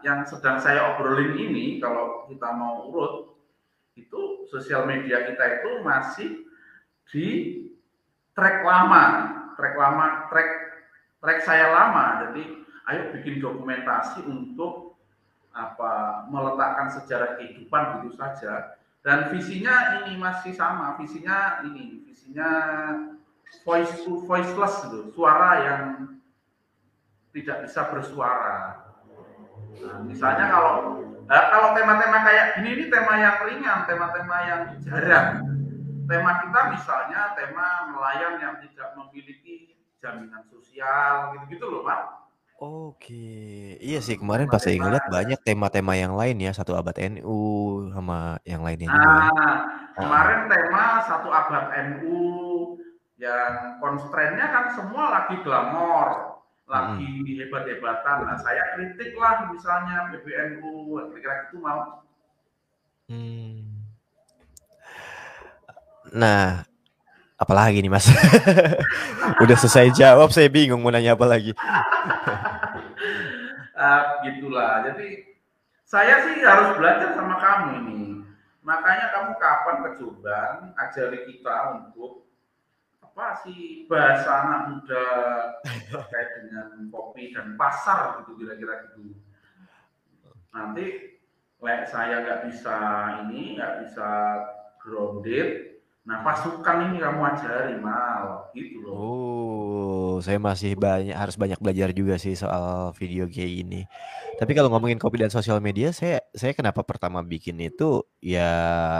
yang 0.00 0.24
sedang 0.24 0.60
saya 0.60 0.96
obrolin 0.96 1.36
ini 1.36 1.80
kalau 1.80 2.28
kita 2.28 2.48
mau 2.52 2.88
urut 2.88 3.36
itu 3.96 4.44
sosial 4.50 4.84
media 4.84 5.24
kita 5.24 5.60
itu 5.60 5.70
masih 5.80 6.28
di 7.08 7.26
track 8.34 8.66
lama, 8.66 9.04
track 9.54 9.74
lama, 9.78 10.06
track 10.28 10.50
track 11.22 11.40
saya 11.46 11.72
lama. 11.72 12.28
Jadi 12.28 12.42
ayo 12.92 13.02
bikin 13.16 13.40
dokumentasi 13.40 14.26
untuk 14.28 14.93
apa 15.54 16.26
meletakkan 16.28 16.90
sejarah 16.90 17.38
kehidupan 17.38 18.02
gitu 18.02 18.18
saja. 18.18 18.74
Dan 19.06 19.30
visinya 19.30 20.02
ini 20.02 20.18
masih 20.18 20.52
sama, 20.56 20.98
visinya 20.98 21.62
ini, 21.62 22.02
visinya 22.08 22.50
voice 23.62 24.02
voiceless 24.26 24.84
gitu, 24.88 25.14
suara 25.14 25.50
yang 25.62 25.82
tidak 27.30 27.68
bisa 27.68 27.80
bersuara. 27.92 28.82
Nah, 29.84 30.00
misalnya 30.06 30.46
kalau 30.48 31.04
Nah, 31.24 31.42
kalau 31.48 31.72
tema-tema 31.72 32.20
kayak 32.20 32.60
gini 32.60 32.68
ini 32.76 32.84
tema 32.92 33.16
yang 33.16 33.36
ringan, 33.48 33.88
tema-tema 33.88 34.36
yang 34.44 34.60
jarang. 34.84 35.40
Tema 36.04 36.44
kita 36.44 36.60
misalnya 36.76 37.32
tema 37.32 37.88
nelayan 37.88 38.34
yang 38.44 38.54
tidak 38.60 38.92
memiliki 38.92 39.72
jaminan 40.04 40.44
sosial 40.52 41.32
gitu-gitu 41.32 41.64
loh, 41.64 41.80
Pak. 41.80 42.23
Oke, 42.54 43.74
iya 43.82 43.98
sih 43.98 44.14
kemarin 44.14 44.46
pas 44.46 44.62
saya 44.62 44.78
ngeliat 44.78 45.10
banyak 45.10 45.42
tema-tema 45.42 45.98
yang 45.98 46.14
lain 46.14 46.38
ya, 46.38 46.54
satu 46.54 46.78
abad 46.78 46.94
NU 47.10 47.42
sama 47.90 48.38
yang 48.46 48.62
lainnya 48.62 48.86
juga. 48.86 49.02
Ya. 49.02 49.10
Nah, 49.10 49.58
kemarin 49.98 50.40
tema 50.46 50.84
satu 51.02 51.28
abad 51.34 51.66
NU 51.90 52.22
yang 53.18 53.82
konstrennya 53.82 54.46
kan 54.54 54.70
semua 54.70 55.04
lagi 55.10 55.42
glamor, 55.42 56.38
lagi 56.70 57.26
hmm. 57.26 57.42
hebat-hebatan. 57.42 58.18
Nah, 58.22 58.38
saya 58.38 58.62
kritik 58.78 59.18
lah 59.18 59.50
misalnya 59.50 60.14
PBNU, 60.14 60.94
kira-kira 61.10 61.34
itu 61.50 61.56
mau. 61.58 62.06
Hmm. 63.10 63.82
Nah, 66.14 66.62
apalagi 67.34 67.82
nih 67.82 67.92
Mas? 67.92 68.06
Udah 69.42 69.56
selesai 69.58 69.94
jawab, 69.94 70.30
saya 70.30 70.48
bingung 70.50 70.80
mau 70.82 70.90
nanya 70.94 71.18
apa 71.18 71.26
lagi. 71.26 71.52
uh, 73.74 74.02
gitulah. 74.26 74.86
Jadi 74.86 75.34
saya 75.84 76.24
sih 76.26 76.42
harus 76.42 76.78
belajar 76.78 77.14
sama 77.14 77.36
kamu 77.38 77.68
ini. 77.84 78.02
Makanya 78.64 79.12
kamu 79.12 79.32
kapan 79.36 79.76
ke 79.84 79.90
Jombang, 80.00 80.72
ajari 80.80 81.20
kita 81.28 81.56
untuk 81.76 82.24
apa 83.04 83.46
sih 83.46 83.86
bahasa 83.86 84.26
anak 84.26 84.60
muda 84.74 85.06
terkait 85.86 86.28
dengan 86.42 86.90
kopi 86.90 87.30
dan 87.30 87.54
pasar 87.54 88.24
gitu 88.24 88.34
kira-kira 88.40 88.90
gitu. 88.90 89.14
Nanti 90.50 91.14
lek 91.62 91.86
saya 91.86 92.26
nggak 92.26 92.50
bisa 92.50 92.76
ini 93.22 93.54
nggak 93.54 93.86
bisa 93.86 94.08
grounded, 94.82 95.73
nah 96.04 96.20
pasukan 96.20 96.92
ini 96.92 97.00
kamu 97.00 97.20
ajari 97.32 97.74
mal 97.80 98.52
gitu 98.52 98.84
loh. 98.84 98.92
Oh, 98.92 100.12
saya 100.20 100.36
masih 100.36 100.76
banyak 100.76 101.16
harus 101.16 101.34
banyak 101.40 101.56
belajar 101.64 101.96
juga 101.96 102.20
sih 102.20 102.36
soal 102.36 102.92
video 103.00 103.24
kayak 103.24 103.52
ini. 103.64 103.80
Tapi 104.36 104.52
kalau 104.52 104.68
ngomongin 104.68 105.00
kopi 105.00 105.24
dan 105.24 105.32
sosial 105.32 105.64
media, 105.64 105.96
saya 105.96 106.20
saya 106.36 106.52
kenapa 106.52 106.84
pertama 106.84 107.24
bikin 107.24 107.56
itu 107.56 108.04
ya 108.20 108.52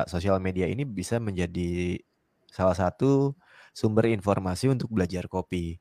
sosial 0.08 0.40
media 0.40 0.64
ini 0.64 0.88
bisa 0.88 1.20
menjadi 1.20 2.00
salah 2.48 2.74
satu 2.74 3.36
sumber 3.76 4.08
informasi 4.08 4.72
untuk 4.72 4.88
belajar 4.88 5.28
kopi. 5.28 5.76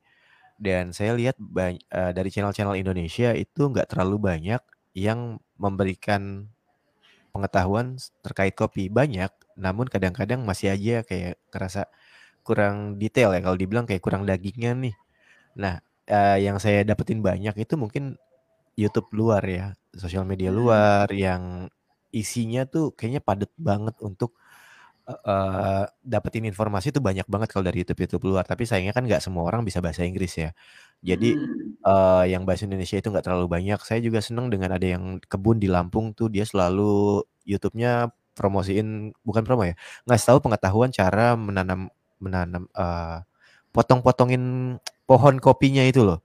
Dan 0.60 0.94
saya 0.94 1.16
lihat 1.18 1.34
banyak, 1.40 1.82
uh, 1.90 2.12
dari 2.14 2.30
channel-channel 2.30 2.78
Indonesia 2.78 3.34
itu 3.34 3.62
nggak 3.70 3.90
terlalu 3.90 4.16
banyak 4.22 4.62
yang 4.94 5.42
memberikan 5.58 6.53
pengetahuan 7.34 7.98
terkait 8.22 8.54
kopi. 8.54 8.86
Banyak, 8.86 9.34
namun 9.58 9.90
kadang-kadang 9.90 10.46
masih 10.46 10.70
aja 10.70 11.02
kayak 11.02 11.34
kerasa 11.50 11.90
kurang 12.46 13.00
detail 13.00 13.34
ya 13.34 13.40
kalau 13.42 13.58
dibilang 13.58 13.84
kayak 13.84 14.00
kurang 14.04 14.22
dagingnya 14.22 14.72
nih. 14.78 14.94
Nah, 15.58 15.82
uh, 16.06 16.38
yang 16.38 16.62
saya 16.62 16.86
dapetin 16.86 17.18
banyak 17.18 17.58
itu 17.58 17.74
mungkin 17.74 18.14
YouTube 18.78 19.10
luar 19.14 19.42
ya, 19.42 19.74
sosial 19.94 20.22
media 20.22 20.54
hmm. 20.54 20.58
luar 20.58 21.06
yang 21.10 21.66
isinya 22.14 22.62
tuh 22.70 22.94
kayaknya 22.94 23.18
padat 23.18 23.50
banget 23.58 23.98
untuk 23.98 24.38
uh, 25.08 25.84
dapetin 26.00 26.48
informasi 26.48 26.92
itu 26.92 27.00
banyak 27.00 27.28
banget 27.28 27.48
kalau 27.52 27.64
dari 27.64 27.84
YouTube 27.84 28.04
YouTube 28.08 28.24
luar, 28.34 28.44
tapi 28.48 28.64
sayangnya 28.64 28.96
kan 28.96 29.04
nggak 29.04 29.20
semua 29.20 29.44
orang 29.44 29.62
bisa 29.64 29.80
bahasa 29.84 30.04
Inggris 30.04 30.34
ya. 30.36 30.50
Jadi, 31.04 31.36
uh, 31.84 32.24
yang 32.24 32.48
bahasa 32.48 32.64
Indonesia 32.64 32.96
itu 32.96 33.08
nggak 33.12 33.24
terlalu 33.28 33.46
banyak. 33.48 33.80
Saya 33.84 34.00
juga 34.00 34.24
seneng 34.24 34.48
dengan 34.48 34.72
ada 34.72 34.84
yang 34.84 35.20
kebun 35.24 35.60
di 35.60 35.68
Lampung 35.68 36.16
tuh 36.16 36.32
dia 36.32 36.48
selalu 36.48 37.20
YouTube-nya 37.44 38.08
promosiin 38.34 39.14
bukan 39.22 39.46
promo 39.46 39.62
ya, 39.62 39.78
ngasih 40.10 40.26
tahu 40.34 40.38
pengetahuan 40.50 40.90
cara 40.90 41.38
menanam 41.38 41.86
menanam, 42.18 42.66
uh, 42.74 43.22
potong-potongin 43.70 44.76
pohon 45.06 45.36
kopinya 45.38 45.84
itu 45.86 46.02
loh. 46.02 46.24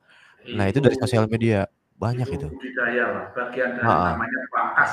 Nah 0.49 0.71
itu 0.71 0.81
dari 0.81 0.95
sosial 0.97 1.27
media, 1.29 1.67
banyak 1.99 2.25
itu. 2.33 2.47
Itu 2.49 2.81
lah, 2.81 3.29
bagian 3.35 3.77
dari 3.77 3.85
namanya 3.85 4.39
pangkas. 4.49 4.91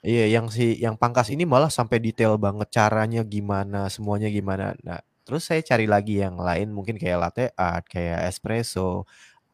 Iya, 0.00 0.24
yang 0.32 0.46
si 0.48 0.80
yang 0.80 0.96
pangkas 0.96 1.28
ini 1.28 1.44
malah 1.44 1.68
sampai 1.68 2.00
detail 2.00 2.40
banget 2.40 2.72
caranya 2.72 3.20
gimana, 3.20 3.92
semuanya 3.92 4.32
gimana. 4.32 4.72
Nah, 4.80 4.96
terus 5.28 5.44
saya 5.44 5.60
cari 5.60 5.84
lagi 5.84 6.24
yang 6.24 6.40
lain 6.40 6.72
mungkin 6.72 6.96
kayak 6.96 7.18
latte 7.20 7.44
art, 7.52 7.84
kayak 7.84 8.24
espresso, 8.32 9.04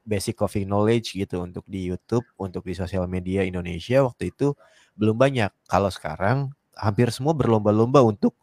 basic 0.07 0.39
coffee 0.39 0.63
knowledge 0.69 1.19
gitu 1.19 1.43
untuk 1.43 1.67
di 1.67 1.91
YouTube, 1.91 2.27
untuk 2.39 2.63
di 2.67 2.75
sosial 2.79 3.11
media 3.11 3.43
Indonesia 3.43 4.07
waktu 4.07 4.31
itu 4.35 4.55
belum 4.95 5.19
banyak. 5.19 5.51
Kalau 5.67 5.91
sekarang 5.91 6.55
hampir 6.79 7.11
semua 7.11 7.35
berlomba-lomba 7.35 8.07
untuk 8.07 8.39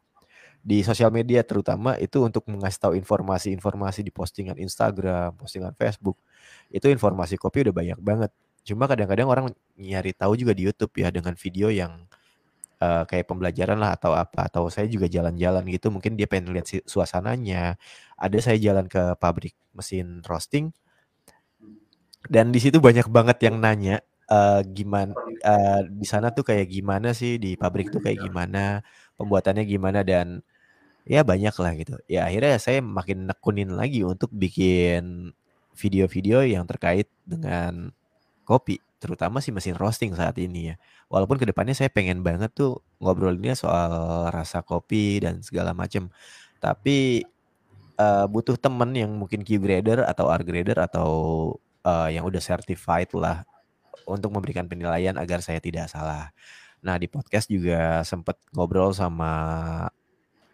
di 0.64 0.84
sosial 0.84 1.12
media 1.12 1.44
terutama 1.44 1.96
itu 2.00 2.24
untuk 2.24 2.48
mengasih 2.52 2.80
tahu 2.90 2.94
informasi-informasi 3.00 4.02
di 4.06 4.12
postingan 4.16 4.58
Instagram, 4.60 5.36
postingan 5.40 5.76
Facebook. 5.76 6.18
Itu 6.72 6.88
informasi 6.92 7.36
kopi 7.40 7.68
udah 7.70 7.76
banyak 7.76 8.00
banget. 8.04 8.32
Cuma 8.64 8.88
kadang-kadang 8.88 9.28
orang 9.28 9.46
nyari 9.76 10.16
tahu 10.16 10.40
juga 10.40 10.56
di 10.56 10.68
YouTube 10.68 10.96
ya 11.00 11.12
dengan 11.12 11.36
video 11.36 11.68
yang 11.68 12.08
uh, 12.80 13.04
kayak 13.08 13.28
pembelajaran 13.28 13.78
lah 13.80 13.96
atau 13.96 14.16
apa. 14.16 14.48
Atau 14.48 14.72
saya 14.72 14.88
juga 14.88 15.12
jalan-jalan 15.12 15.64
gitu 15.72 15.92
mungkin 15.92 16.16
dia 16.16 16.28
pengen 16.28 16.56
lihat 16.56 16.68
suasananya. 16.88 17.76
Ada 18.16 18.52
saya 18.52 18.58
jalan 18.60 18.88
ke 18.88 19.20
pabrik 19.20 19.56
mesin 19.76 20.24
roasting 20.24 20.72
dan 22.32 22.56
di 22.56 22.60
situ 22.64 22.80
banyak 22.80 23.08
banget 23.12 23.52
yang 23.52 23.60
nanya 23.60 24.00
uh, 24.32 24.64
gimana 24.64 25.12
uh, 25.44 25.82
di 25.84 26.08
sana 26.08 26.32
tuh 26.32 26.48
kayak 26.48 26.72
gimana 26.72 27.12
sih? 27.12 27.36
Di 27.36 27.60
pabrik 27.60 27.92
tuh 27.92 28.00
kayak 28.00 28.24
gimana? 28.24 28.80
Pembuatannya 29.20 29.64
gimana? 29.68 30.08
Dan 30.08 30.40
ya 31.04 31.24
banyak 31.28 31.56
lah 31.60 31.72
gitu. 31.76 32.00
Ya 32.08 32.28
akhirnya 32.28 32.56
saya 32.60 32.80
makin 32.80 33.28
nekunin 33.28 33.76
lagi 33.76 34.08
untuk 34.08 34.32
bikin 34.32 35.36
video-video 35.76 36.46
yang 36.48 36.64
terkait 36.70 37.10
dengan 37.28 37.92
kopi, 38.44 38.80
terutama 39.00 39.40
sih 39.40 39.52
mesin 39.52 39.76
roasting 39.76 40.16
saat 40.16 40.36
ini 40.40 40.74
ya. 40.74 40.76
Walaupun 41.12 41.40
ke 41.40 41.46
depannya 41.48 41.76
saya 41.76 41.92
pengen 41.92 42.24
banget 42.24 42.52
tuh 42.56 42.84
ngobrolinnya 43.04 43.56
soal 43.56 44.28
rasa 44.32 44.64
kopi 44.64 45.24
dan 45.24 45.44
segala 45.44 45.76
macam. 45.76 46.12
Tapi 46.60 47.28
uh, 48.00 48.26
butuh 48.30 48.56
temen 48.56 48.92
yang 48.96 49.12
mungkin 49.12 49.44
Q 49.44 49.60
grader 49.60 50.06
atau 50.08 50.32
R 50.32 50.42
grader 50.44 50.78
atau 50.80 51.10
uh, 51.84 52.10
yang 52.10 52.24
udah 52.26 52.40
certified 52.40 53.12
lah 53.16 53.44
untuk 54.08 54.32
memberikan 54.36 54.68
penilaian 54.68 55.16
agar 55.20 55.40
saya 55.44 55.60
tidak 55.64 55.88
salah. 55.92 56.32
Nah 56.84 57.00
di 57.00 57.08
podcast 57.08 57.48
juga 57.48 58.04
sempet 58.04 58.36
ngobrol 58.52 58.92
sama 58.92 59.32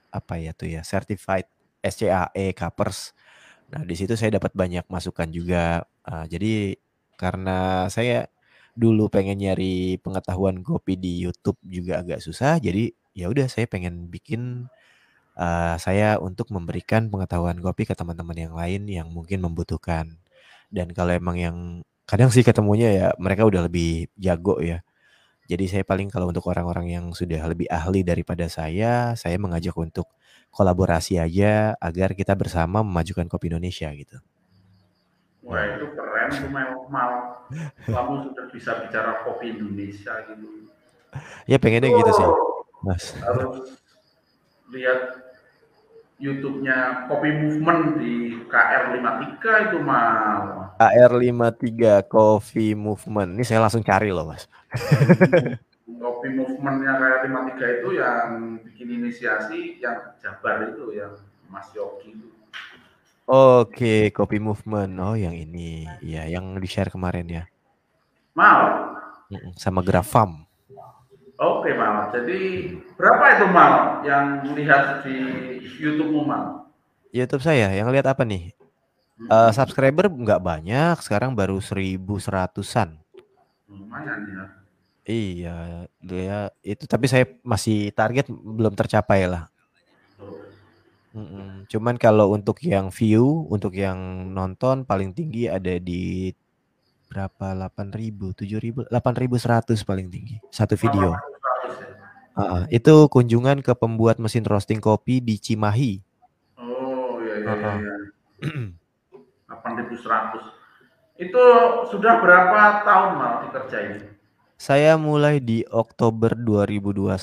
apa 0.09 0.33
ya 0.41 0.53
tuh 0.53 0.69
ya 0.69 0.81
certified 0.81 1.45
SCAE 1.81 2.53
Capers. 2.53 3.13
Nah 3.69 3.85
di 3.85 3.95
situ 3.97 4.13
saya 4.17 4.37
dapat 4.37 4.53
banyak 4.53 4.85
masukan 4.89 5.29
juga. 5.29 5.85
Uh, 6.05 6.25
jadi 6.25 6.77
karena 7.19 7.91
saya 7.91 8.31
dulu 8.79 9.11
pengen 9.11 9.43
nyari 9.43 9.99
pengetahuan 9.99 10.63
kopi 10.63 10.95
di 10.95 11.19
YouTube 11.27 11.59
juga 11.67 11.99
agak 11.99 12.23
susah, 12.23 12.63
jadi 12.63 12.95
ya 13.11 13.27
udah 13.27 13.51
saya 13.51 13.67
pengen 13.67 14.07
bikin 14.07 14.71
uh, 15.35 15.75
saya 15.75 16.15
untuk 16.23 16.47
memberikan 16.55 17.11
pengetahuan 17.11 17.59
kopi 17.59 17.83
ke 17.83 17.93
teman-teman 17.97 18.37
yang 18.37 18.53
lain 18.55 18.81
yang 18.87 19.07
mungkin 19.11 19.43
membutuhkan. 19.43 20.19
Dan 20.71 20.95
kalau 20.95 21.11
emang 21.11 21.35
yang 21.39 21.57
kadang 22.07 22.31
sih 22.31 22.45
ketemunya 22.45 22.89
ya 22.93 23.07
mereka 23.19 23.43
udah 23.43 23.67
lebih 23.67 24.07
jago 24.15 24.63
ya. 24.63 24.79
Jadi 25.49 25.65
saya 25.65 25.83
paling 25.83 26.13
kalau 26.13 26.29
untuk 26.29 26.45
orang-orang 26.47 26.93
yang 26.93 27.05
sudah 27.11 27.41
lebih 27.49 27.65
ahli 27.73 28.05
daripada 28.05 28.45
saya, 28.47 29.17
saya 29.17 29.35
mengajak 29.41 29.73
untuk 29.75 30.05
kolaborasi 30.53 31.17
aja 31.17 31.73
agar 31.81 32.13
kita 32.13 32.37
bersama 32.37 32.85
memajukan 32.85 33.25
kopi 33.25 33.49
Indonesia 33.49 33.89
gitu. 33.97 34.21
Wah 35.39 35.63
itu 35.75 35.87
keren 35.95 36.29
tuh 36.35 36.51
mau 36.51 37.47
kamu 37.87 38.13
sudah 38.27 38.45
bisa 38.51 38.71
bicara 38.83 39.23
kopi 39.23 39.55
Indonesia 39.55 40.13
gitu. 40.27 40.67
Ya 41.47 41.57
pengennya 41.57 41.89
oh, 41.89 41.97
gitu 42.03 42.11
sih, 42.13 42.27
Mas. 42.85 43.03
Harus 43.23 43.79
lihat 44.69 45.29
YouTube-nya 46.19 47.07
Kopi 47.07 47.31
Movement 47.31 47.97
di 47.97 48.43
KR53 48.51 49.71
itu 49.71 49.77
mal. 49.79 50.75
KR53 50.77 52.05
Coffee 52.11 52.75
Movement. 52.75 53.39
Ini 53.39 53.43
saya 53.47 53.63
langsung 53.63 53.81
cari 53.81 54.11
loh, 54.11 54.27
Mas. 54.27 54.45
Kopi 56.03 56.27
Movement-nya 56.35 56.99
KR53 56.99 57.61
itu 57.81 57.89
yang 57.95 58.27
bikin 58.67 58.87
inisiasi 58.99 59.79
yang 59.79 60.13
Jabar 60.19 60.67
itu 60.67 60.91
yang 60.91 61.15
Mas 61.47 61.71
Yogi 61.71 62.13
itu. 62.13 62.38
Oke, 63.29 64.09
Kopi 64.09 64.41
Movement. 64.41 64.97
Oh, 64.97 65.13
yang 65.13 65.37
ini. 65.37 65.85
Iya, 66.01 66.25
yang 66.33 66.57
di-share 66.57 66.89
kemarin 66.89 67.29
ya. 67.29 67.43
Mal. 68.33 68.89
Sama 69.53 69.85
Grafam. 69.85 70.49
Oke 71.39 71.71
Mal, 71.71 72.11
jadi 72.11 72.39
berapa 72.99 73.23
itu 73.39 73.45
Mal 73.47 74.03
yang 74.03 74.43
lihat 74.59 75.07
di 75.07 75.15
YouTube 75.79 76.25
Mal? 76.27 76.67
YouTube 77.15 77.39
saya, 77.39 77.71
yang 77.71 77.87
lihat 77.95 78.11
apa 78.11 78.27
nih? 78.27 78.51
Hmm. 79.15 79.27
Uh, 79.31 79.51
subscriber 79.55 80.11
nggak 80.11 80.43
banyak, 80.43 80.99
sekarang 80.99 81.31
baru 81.31 81.63
seribu 81.63 82.19
seratusan. 82.19 82.99
Lumayan 83.71 84.19
ya. 84.27 84.43
Iya, 85.07 85.57
dia 86.03 86.37
itu 86.59 86.83
tapi 86.83 87.07
saya 87.07 87.23
masih 87.39 87.95
target 87.95 88.27
belum 88.27 88.75
tercapai 88.75 89.23
lah. 89.29 89.47
Mm 91.09 91.65
Cuman 91.69 91.97
kalau 91.97 92.33
untuk 92.33 92.61
yang 92.61 92.93
view, 92.93 93.45
untuk 93.49 93.73
yang 93.73 94.29
nonton 94.33 94.85
paling 94.85 95.13
tinggi 95.13 95.49
ada 95.49 95.77
di 95.81 96.33
berapa? 97.09 97.57
8.000, 97.57 98.37
7.000, 98.37 98.85
8.100 98.89 99.89
paling 99.89 100.07
tinggi 100.09 100.37
satu 100.53 100.77
video. 100.77 101.17
Uh, 102.37 102.63
itu 102.71 103.09
kunjungan 103.09 103.59
ke 103.65 103.73
pembuat 103.73 104.21
mesin 104.21 104.45
roasting 104.45 104.79
kopi 104.79 105.19
di 105.19 105.41
Cimahi. 105.41 105.99
Oh 106.61 107.17
iya 107.19 107.35
iya. 107.41 107.49
Uh 107.49 107.57
-uh. 107.57 107.77
iya. 107.81 107.95
8.100. 109.49 110.59
Itu 111.19 111.43
sudah 111.91 112.23
berapa 112.23 112.87
tahun 112.87 113.09
mal 113.19 113.33
dikerjain? 113.49 114.15
Saya 114.55 114.95
mulai 114.95 115.43
di 115.43 115.67
Oktober 115.67 116.35
2021. 116.35 117.15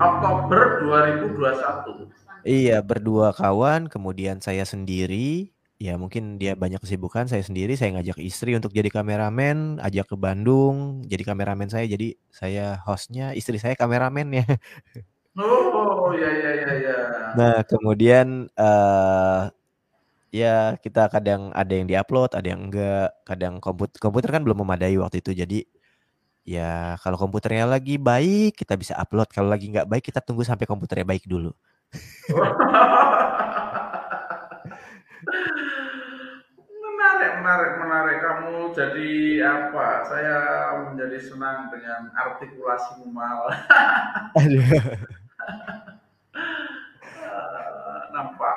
Oktober 0.00 0.62
2021. 0.84 2.21
Iya, 2.42 2.82
berdua 2.82 3.30
kawan, 3.30 3.86
kemudian 3.86 4.42
saya 4.42 4.66
sendiri, 4.66 5.54
ya 5.78 5.94
mungkin 5.94 6.42
dia 6.42 6.58
banyak 6.58 6.82
kesibukan 6.82 7.30
saya 7.30 7.42
sendiri. 7.46 7.78
Saya 7.78 7.94
ngajak 7.98 8.18
istri 8.18 8.58
untuk 8.58 8.74
jadi 8.74 8.90
kameramen 8.90 9.78
ajak 9.78 10.10
ke 10.10 10.16
Bandung 10.18 11.06
jadi 11.06 11.22
kameramen 11.22 11.70
saya. 11.70 11.86
Jadi 11.86 12.18
saya 12.34 12.82
hostnya 12.82 13.30
istri 13.38 13.62
saya 13.62 13.74
kameramen 13.78 14.42
ya. 14.42 14.46
Oh 15.38 16.12
ya 16.12 16.28
ya 16.28 16.50
ya 16.60 16.72
ya 16.76 16.96
nah 17.32 17.64
kemudian 17.64 18.52
uh, 18.60 19.48
ya 20.28 20.76
kita 20.76 21.08
kadang 21.08 21.48
ada 21.56 21.72
yang 21.72 21.86
diupload 21.90 22.36
ada 22.36 22.48
yang 22.52 22.68
enggak. 22.68 23.10
Kadang 23.26 23.54
komputer 23.62 23.98
komputer 24.02 24.30
kan 24.34 24.42
belum 24.46 24.62
memadai 24.66 24.98
waktu 25.00 25.22
itu. 25.22 25.32
Jadi 25.34 25.58
ya 26.46 26.98
kalau 27.02 27.16
komputernya 27.20 27.66
lagi 27.70 27.96
baik 28.02 28.58
kita 28.58 28.74
bisa 28.78 28.94
upload. 28.98 29.30
Kalau 29.30 29.48
lagi 29.50 29.70
nggak 29.72 29.88
baik 29.90 30.04
kita 30.10 30.20
tunggu 30.24 30.42
sampai 30.46 30.66
komputernya 30.68 31.06
baik 31.08 31.26
dulu 31.30 31.54
menarik, 36.72 37.32
menarik, 37.42 37.72
menarik. 37.82 38.18
Kamu 38.22 38.72
jadi 38.72 39.12
apa? 39.44 39.88
Saya 40.08 40.36
menjadi 40.88 41.18
senang 41.20 41.68
dengan 41.68 42.08
artikulasi 42.16 43.04
mal. 43.12 43.52
Nampak. 48.12 48.56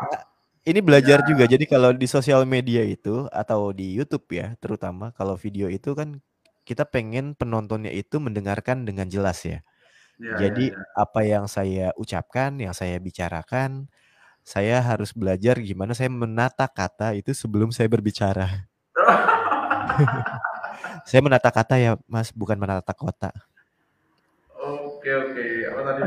Ini 0.66 0.82
belajar 0.82 1.22
ya. 1.22 1.26
juga. 1.30 1.46
Jadi 1.46 1.66
kalau 1.70 1.94
di 1.94 2.10
sosial 2.10 2.42
media 2.50 2.82
itu 2.82 3.30
atau 3.30 3.70
di 3.70 3.94
YouTube 3.94 4.26
ya, 4.34 4.58
terutama 4.58 5.14
kalau 5.14 5.38
video 5.38 5.70
itu 5.70 5.94
kan 5.94 6.18
kita 6.66 6.90
pengen 6.90 7.38
penontonnya 7.38 7.94
itu 7.94 8.18
mendengarkan 8.18 8.82
dengan 8.90 9.06
jelas 9.06 9.46
ya. 9.46 9.62
Ya 10.20 10.48
Jadi 10.48 10.72
ya, 10.72 10.78
ya. 10.78 10.84
apa 10.96 11.22
yang 11.24 11.46
saya 11.48 11.92
ucapkan, 12.00 12.56
yang 12.60 12.72
saya 12.72 12.96
bicarakan, 13.00 13.88
saya 14.46 14.78
harus 14.78 15.10
belajar 15.10 15.58
gimana 15.58 15.98
saya 15.98 16.14
menata 16.14 16.70
kata 16.70 17.18
itu 17.18 17.34
sebelum 17.34 17.74
saya 17.74 17.90
berbicara. 17.90 18.70
saya 21.10 21.20
menata 21.26 21.50
kata 21.50 21.82
ya, 21.82 21.98
Mas, 22.06 22.30
bukan 22.30 22.54
menata 22.54 22.94
kota. 22.94 23.34
Oke, 24.58 25.10
oke. 25.10 25.46
Apa 25.70 25.80
tadi? 25.82 26.02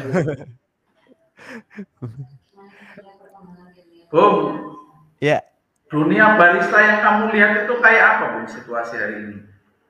Bung. 4.10 4.34
Ya. 5.18 5.42
Dunia 5.88 6.36
barista 6.36 6.78
yang 6.78 7.00
kamu 7.00 7.22
lihat 7.34 7.52
itu 7.64 7.74
kayak 7.80 8.04
apa, 8.18 8.24
Bung, 8.38 8.46
situasi 8.46 8.94
hari 8.98 9.16
ini? 9.24 9.36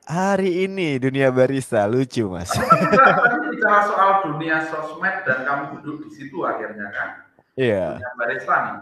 Hari 0.09 0.65
ini 0.65 0.97
dunia 0.97 1.29
barista 1.29 1.85
lucu, 1.85 2.25
Mas. 2.33 2.49
Bicara 3.59 3.81
soal 3.83 4.11
dunia 4.23 4.63
sosmed 4.71 5.27
dan 5.27 5.43
kamu 5.43 5.63
duduk 5.79 6.07
di 6.07 6.09
situ 6.15 6.47
akhirnya 6.47 6.87
kan. 6.95 7.09
Iya. 7.59 7.99
Dunia 7.99 8.13
barista 8.15 8.55
nih. 8.63 8.77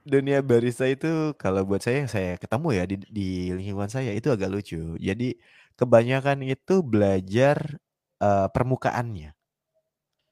Dunia 0.00 0.38
barista 0.40 0.86
itu 0.86 1.34
kalau 1.34 1.66
buat 1.66 1.82
saya 1.82 2.06
yang 2.06 2.10
saya 2.10 2.32
ketemu 2.38 2.68
ya 2.72 2.84
di, 2.86 2.96
di 3.10 3.28
lingkungan 3.50 3.90
saya 3.90 4.14
itu 4.14 4.30
agak 4.30 4.48
lucu. 4.48 4.94
Jadi 4.96 5.34
kebanyakan 5.74 6.46
itu 6.46 6.80
belajar 6.86 7.82
uh, 8.22 8.46
permukaannya. 8.48 9.34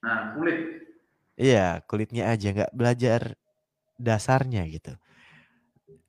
Nah, 0.07 0.39
kulit. 0.39 0.87
Iya, 1.35 1.83
kulitnya 1.87 2.31
aja 2.31 2.49
nggak 2.55 2.73
belajar 2.75 3.35
dasarnya 3.99 4.63
gitu. 4.71 4.95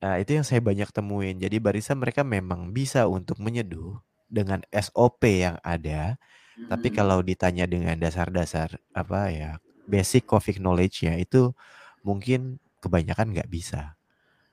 Nah, 0.00 0.16
itu 0.16 0.40
yang 0.40 0.46
saya 0.46 0.64
banyak 0.64 0.88
temuin. 0.94 1.36
Jadi 1.36 1.60
barista 1.60 1.92
mereka 1.92 2.24
memang 2.24 2.72
bisa 2.72 3.04
untuk 3.10 3.36
menyeduh 3.42 4.00
dengan 4.30 4.62
SOP 4.72 5.26
yang 5.26 5.58
ada. 5.60 6.16
Hmm. 6.60 6.68
Tapi 6.68 6.88
kalau 6.92 7.24
ditanya 7.24 7.64
dengan 7.64 7.96
dasar-dasar 7.96 8.76
apa 8.92 9.32
ya, 9.32 9.50
basic 9.88 10.28
coffee 10.28 10.60
knowledge-nya 10.60 11.16
itu 11.16 11.56
mungkin 12.04 12.60
kebanyakan 12.84 13.32
nggak 13.32 13.48
bisa. 13.48 13.96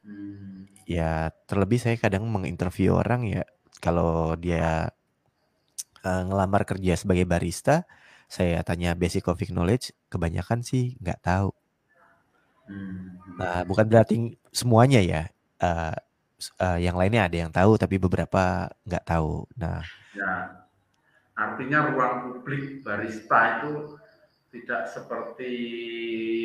Hmm. 0.04 0.68
Ya 0.88 1.36
terlebih 1.52 1.84
saya 1.84 2.00
kadang 2.00 2.24
menginterview 2.32 2.96
orang 2.96 3.28
ya 3.28 3.44
kalau 3.84 4.34
dia 4.40 4.96
uh, 6.08 6.24
ngelamar 6.24 6.64
kerja 6.64 6.96
sebagai 6.96 7.28
barista, 7.28 7.84
saya 8.32 8.64
tanya 8.64 8.96
basic 8.96 9.28
coffee 9.28 9.52
knowledge, 9.52 9.92
kebanyakan 10.08 10.64
sih 10.64 10.96
nggak 11.04 11.20
tahu. 11.22 11.52
Hmm. 12.68 13.20
Nah 13.40 13.64
bukan 13.68 13.86
berarti 13.88 14.16
semuanya 14.56 15.04
ya. 15.04 15.24
Uh, 15.58 15.96
uh, 16.62 16.78
yang 16.78 16.96
lainnya 16.96 17.26
ada 17.26 17.38
yang 17.48 17.52
tahu 17.54 17.76
tapi 17.82 17.98
beberapa 17.98 18.70
nggak 18.86 19.06
tahu. 19.08 19.46
Nah, 19.58 19.82
ya, 20.14 20.30
artinya 21.38 21.94
ruang 21.94 22.14
publik 22.42 22.82
barista 22.82 23.62
itu 23.62 23.96
tidak 24.50 24.90
seperti 24.90 25.54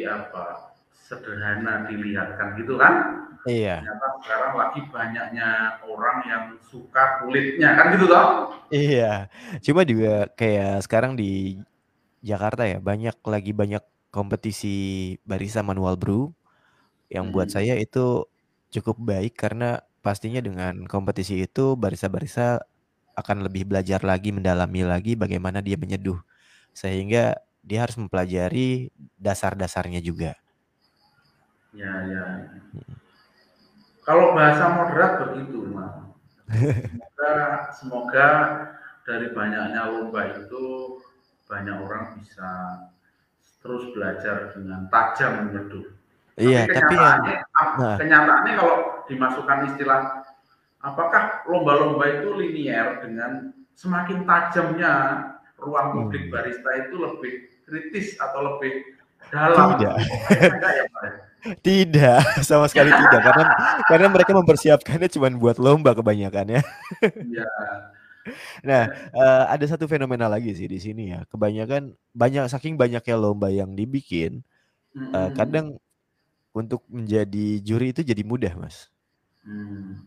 apa 0.04 0.76
sederhana 0.92 1.88
dilihatkan 1.88 2.60
gitu 2.60 2.76
kan? 2.76 3.24
Iya. 3.48 3.82
Ternyata 3.82 4.08
sekarang 4.22 4.52
lagi 4.54 4.80
banyaknya 4.92 5.48
orang 5.82 6.18
yang 6.28 6.44
suka 6.62 7.24
kulitnya 7.24 7.74
kan 7.74 7.86
gitu 7.96 8.06
toh? 8.06 8.26
Iya. 8.70 9.26
Cuma 9.64 9.82
juga 9.82 10.30
kayak 10.38 10.86
sekarang 10.86 11.18
di 11.18 11.58
Jakarta 12.22 12.68
ya 12.68 12.78
banyak 12.78 13.16
lagi 13.26 13.50
banyak 13.50 13.82
kompetisi 14.14 15.16
barista 15.26 15.64
manual 15.64 15.98
brew 15.98 16.30
yang 17.10 17.32
hmm. 17.32 17.34
buat 17.34 17.48
saya 17.50 17.74
itu 17.80 18.28
cukup 18.70 18.96
baik 19.02 19.34
karena 19.34 19.82
pastinya 20.04 20.38
dengan 20.38 20.86
kompetisi 20.86 21.42
itu 21.42 21.74
barista-barista 21.74 22.62
akan 23.12 23.44
lebih 23.44 23.68
belajar 23.68 24.00
lagi 24.02 24.32
mendalami 24.32 24.82
lagi 24.84 25.12
bagaimana 25.14 25.60
dia 25.60 25.76
menyeduh 25.76 26.18
sehingga 26.72 27.36
dia 27.62 27.84
harus 27.86 27.94
mempelajari 28.00 28.90
dasar-dasarnya 29.20 30.02
juga. 30.02 30.34
Ya, 31.72 31.92
ya. 32.10 32.24
Kalau 34.02 34.34
bahasa 34.34 34.66
moderat 34.76 35.12
begitu, 35.30 35.72
Mas. 35.72 35.94
Semoga, 36.52 37.32
semoga 37.72 38.28
dari 39.06 39.30
banyaknya 39.32 39.88
lomba 39.88 40.36
itu 40.36 40.98
banyak 41.46 41.76
orang 41.80 42.18
bisa 42.18 42.50
terus 43.62 43.94
belajar 43.94 44.52
dengan 44.52 44.90
tajam 44.90 45.48
menyeduh. 45.48 45.86
Iya, 46.40 46.64
tapi 46.64 46.72
yang 46.72 46.88
kenyataannya, 46.88 47.36
nah. 47.78 47.96
kenyataannya 48.00 48.52
kalau 48.56 48.76
dimasukkan 49.06 49.58
istilah 49.72 50.00
apakah 50.82 51.46
lomba-lomba 51.46 52.04
itu 52.10 52.28
linier 52.34 53.00
dengan 53.00 53.54
semakin 53.78 54.26
tajamnya 54.26 54.92
ruang 55.56 55.88
Hmm. 55.94 55.96
publik 56.10 56.28
barista 56.28 56.70
itu 56.74 56.94
lebih 56.98 57.32
kritis 57.64 58.18
atau 58.18 58.58
lebih 58.58 58.82
dalam? 59.30 59.78
Tidak. 59.78 59.96
Enggak 60.52 60.72
ya, 60.74 60.84
Pak? 60.90 61.04
Tidak, 61.42 62.22
sama 62.46 62.70
sekali 62.70 62.94
tidak 62.94 63.18
karena 63.18 63.44
karena 63.90 64.06
mereka 64.06 64.30
mempersiapkannya 64.30 65.10
cuma 65.10 65.26
buat 65.34 65.58
lomba 65.58 65.90
kebanyakan 65.90 66.58
ya. 66.58 66.62
Iya. 67.18 67.50
Nah, 68.62 68.86
eh, 69.10 69.44
ada 69.50 69.64
satu 69.66 69.90
fenomena 69.90 70.30
lagi 70.30 70.54
sih 70.54 70.70
di 70.70 70.78
sini 70.78 71.10
ya. 71.10 71.26
Kebanyakan 71.26 71.98
banyak 72.14 72.46
saking 72.46 72.78
banyaknya 72.78 73.18
lomba 73.18 73.50
yang 73.50 73.74
dibikin, 73.74 74.46
eh, 75.10 75.18
Mm-mm. 75.18 75.34
kadang 75.34 75.82
untuk 76.54 76.86
menjadi 76.86 77.58
juri 77.64 77.90
itu 77.90 78.06
jadi 78.06 78.22
mudah, 78.22 78.54
Mas. 78.54 78.86
Hmm. 79.42 80.06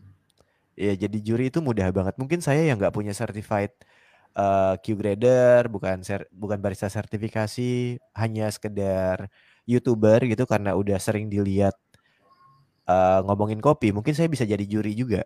Ya, 0.76 0.92
jadi 0.92 1.18
juri 1.24 1.48
itu 1.48 1.58
mudah 1.64 1.88
banget. 1.92 2.14
Mungkin 2.20 2.40
saya 2.44 2.60
yang 2.68 2.76
nggak 2.80 2.92
punya 2.92 3.12
certified 3.16 3.72
eh, 4.36 4.74
Q 4.84 4.86
grader, 5.00 5.68
bukan 5.72 6.04
ser- 6.04 6.28
bukan 6.32 6.58
barista 6.64 6.88
sertifikasi, 6.92 7.96
hanya 8.16 8.46
sekedar 8.52 9.28
YouTuber 9.68 10.20
gitu 10.32 10.44
karena 10.48 10.76
udah 10.76 10.98
sering 11.00 11.28
dilihat 11.32 11.76
eh, 12.88 13.18
ngomongin 13.26 13.60
kopi, 13.62 13.90
mungkin 13.94 14.14
saya 14.16 14.28
bisa 14.30 14.44
jadi 14.46 14.62
juri 14.66 14.94
juga. 14.96 15.24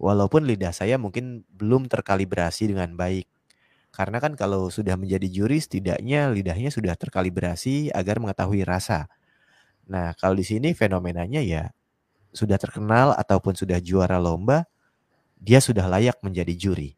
Walaupun 0.00 0.48
lidah 0.48 0.72
saya 0.72 0.96
mungkin 0.96 1.44
belum 1.52 1.86
terkalibrasi 1.92 2.72
dengan 2.72 2.96
baik. 2.96 3.28
Karena 3.92 4.18
kan 4.22 4.34
kalau 4.38 4.68
sudah 4.72 4.94
menjadi 5.00 5.26
juri 5.30 5.58
setidaknya 5.62 6.30
lidahnya 6.32 6.70
sudah 6.72 6.94
terkalibrasi 6.98 7.90
agar 7.94 8.20
mengetahui 8.22 8.62
rasa. 8.66 9.08
Nah, 9.90 10.14
kalau 10.18 10.38
di 10.38 10.46
sini 10.46 10.72
fenomenanya 10.76 11.42
ya 11.44 11.70
sudah 12.34 12.56
terkenal 12.60 13.14
ataupun 13.18 13.54
sudah 13.58 13.78
juara 13.82 14.18
lomba, 14.22 14.66
dia 15.40 15.58
sudah 15.58 15.88
layak 15.88 16.20
menjadi 16.20 16.52
juri. 16.52 16.92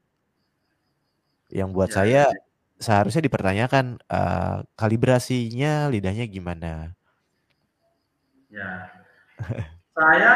Yang 1.49 1.69
buat 1.71 1.89
Ya, 1.89 1.95
saya 1.95 2.23
ya. 2.27 2.39
seharusnya 2.77 3.23
dipertanyakan 3.23 4.03
eh, 4.03 4.57
kalibrasinya 4.75 5.87
lidahnya 5.89 6.27
gimana. 6.27 6.93
Ya. 8.51 8.91
Saya 9.93 10.35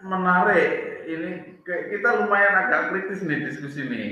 menarik 0.00 0.70
ini 1.04 1.30
kita 1.64 2.08
lumayan 2.18 2.54
agak 2.58 2.80
kritis 2.90 3.20
nih 3.22 3.38
diskusi 3.44 3.80
nih. 3.84 4.08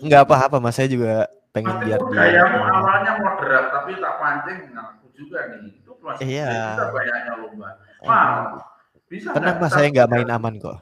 Nggak 0.00 0.22
apa-apa 0.26 0.58
mas, 0.58 0.76
saya 0.76 0.88
juga 0.88 1.26
pengen 1.52 1.76
biar 1.84 2.00
Meskipun 2.00 2.16
dia 2.16 2.42
awalnya 2.48 3.12
moderat 3.20 3.64
tapi 3.70 3.90
tak 3.96 4.14
pancing 4.16 4.58
ngaku 4.72 5.06
juga 5.14 5.38
nih. 5.52 5.72
Itu 5.78 5.92
masih 6.00 6.24
Iya. 6.26 6.48
bisa 6.48 6.86
banyaknya 6.90 7.32
lomba. 7.38 7.68
Eh, 8.00 8.08
Mal, 8.08 8.30
bisa 9.06 9.28
tenang 9.36 9.56
mas, 9.60 9.70
kita 9.70 9.76
saya 9.76 9.86
nggak 9.92 10.08
main 10.10 10.28
aman 10.30 10.54
kok. 10.58 10.78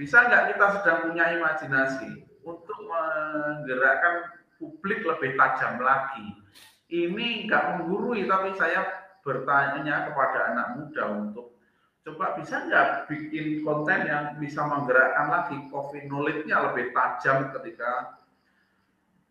Bisa 0.00 0.24
nggak 0.24 0.56
kita 0.56 0.66
sedang 0.80 0.98
punya 1.12 1.28
imajinasi 1.36 2.24
untuk 2.40 2.78
menggerakkan 2.88 4.32
publik 4.56 5.04
lebih 5.04 5.36
tajam 5.36 5.76
lagi? 5.76 6.40
Ini 6.88 7.44
nggak 7.44 7.84
menggurui, 7.84 8.24
tapi 8.24 8.56
saya 8.56 8.88
bertanya 9.20 10.08
kepada 10.08 10.56
anak 10.56 10.68
muda 10.80 11.04
untuk 11.20 11.52
coba 12.00 12.32
bisa 12.40 12.64
nggak 12.64 13.12
bikin 13.12 13.60
konten 13.60 14.08
yang 14.08 14.40
bisa 14.40 14.64
menggerakkan 14.64 15.28
lagi 15.28 15.56
coffee 15.68 16.08
knowledge-nya 16.08 16.72
lebih 16.72 16.96
tajam 16.96 17.52
ketika 17.60 18.16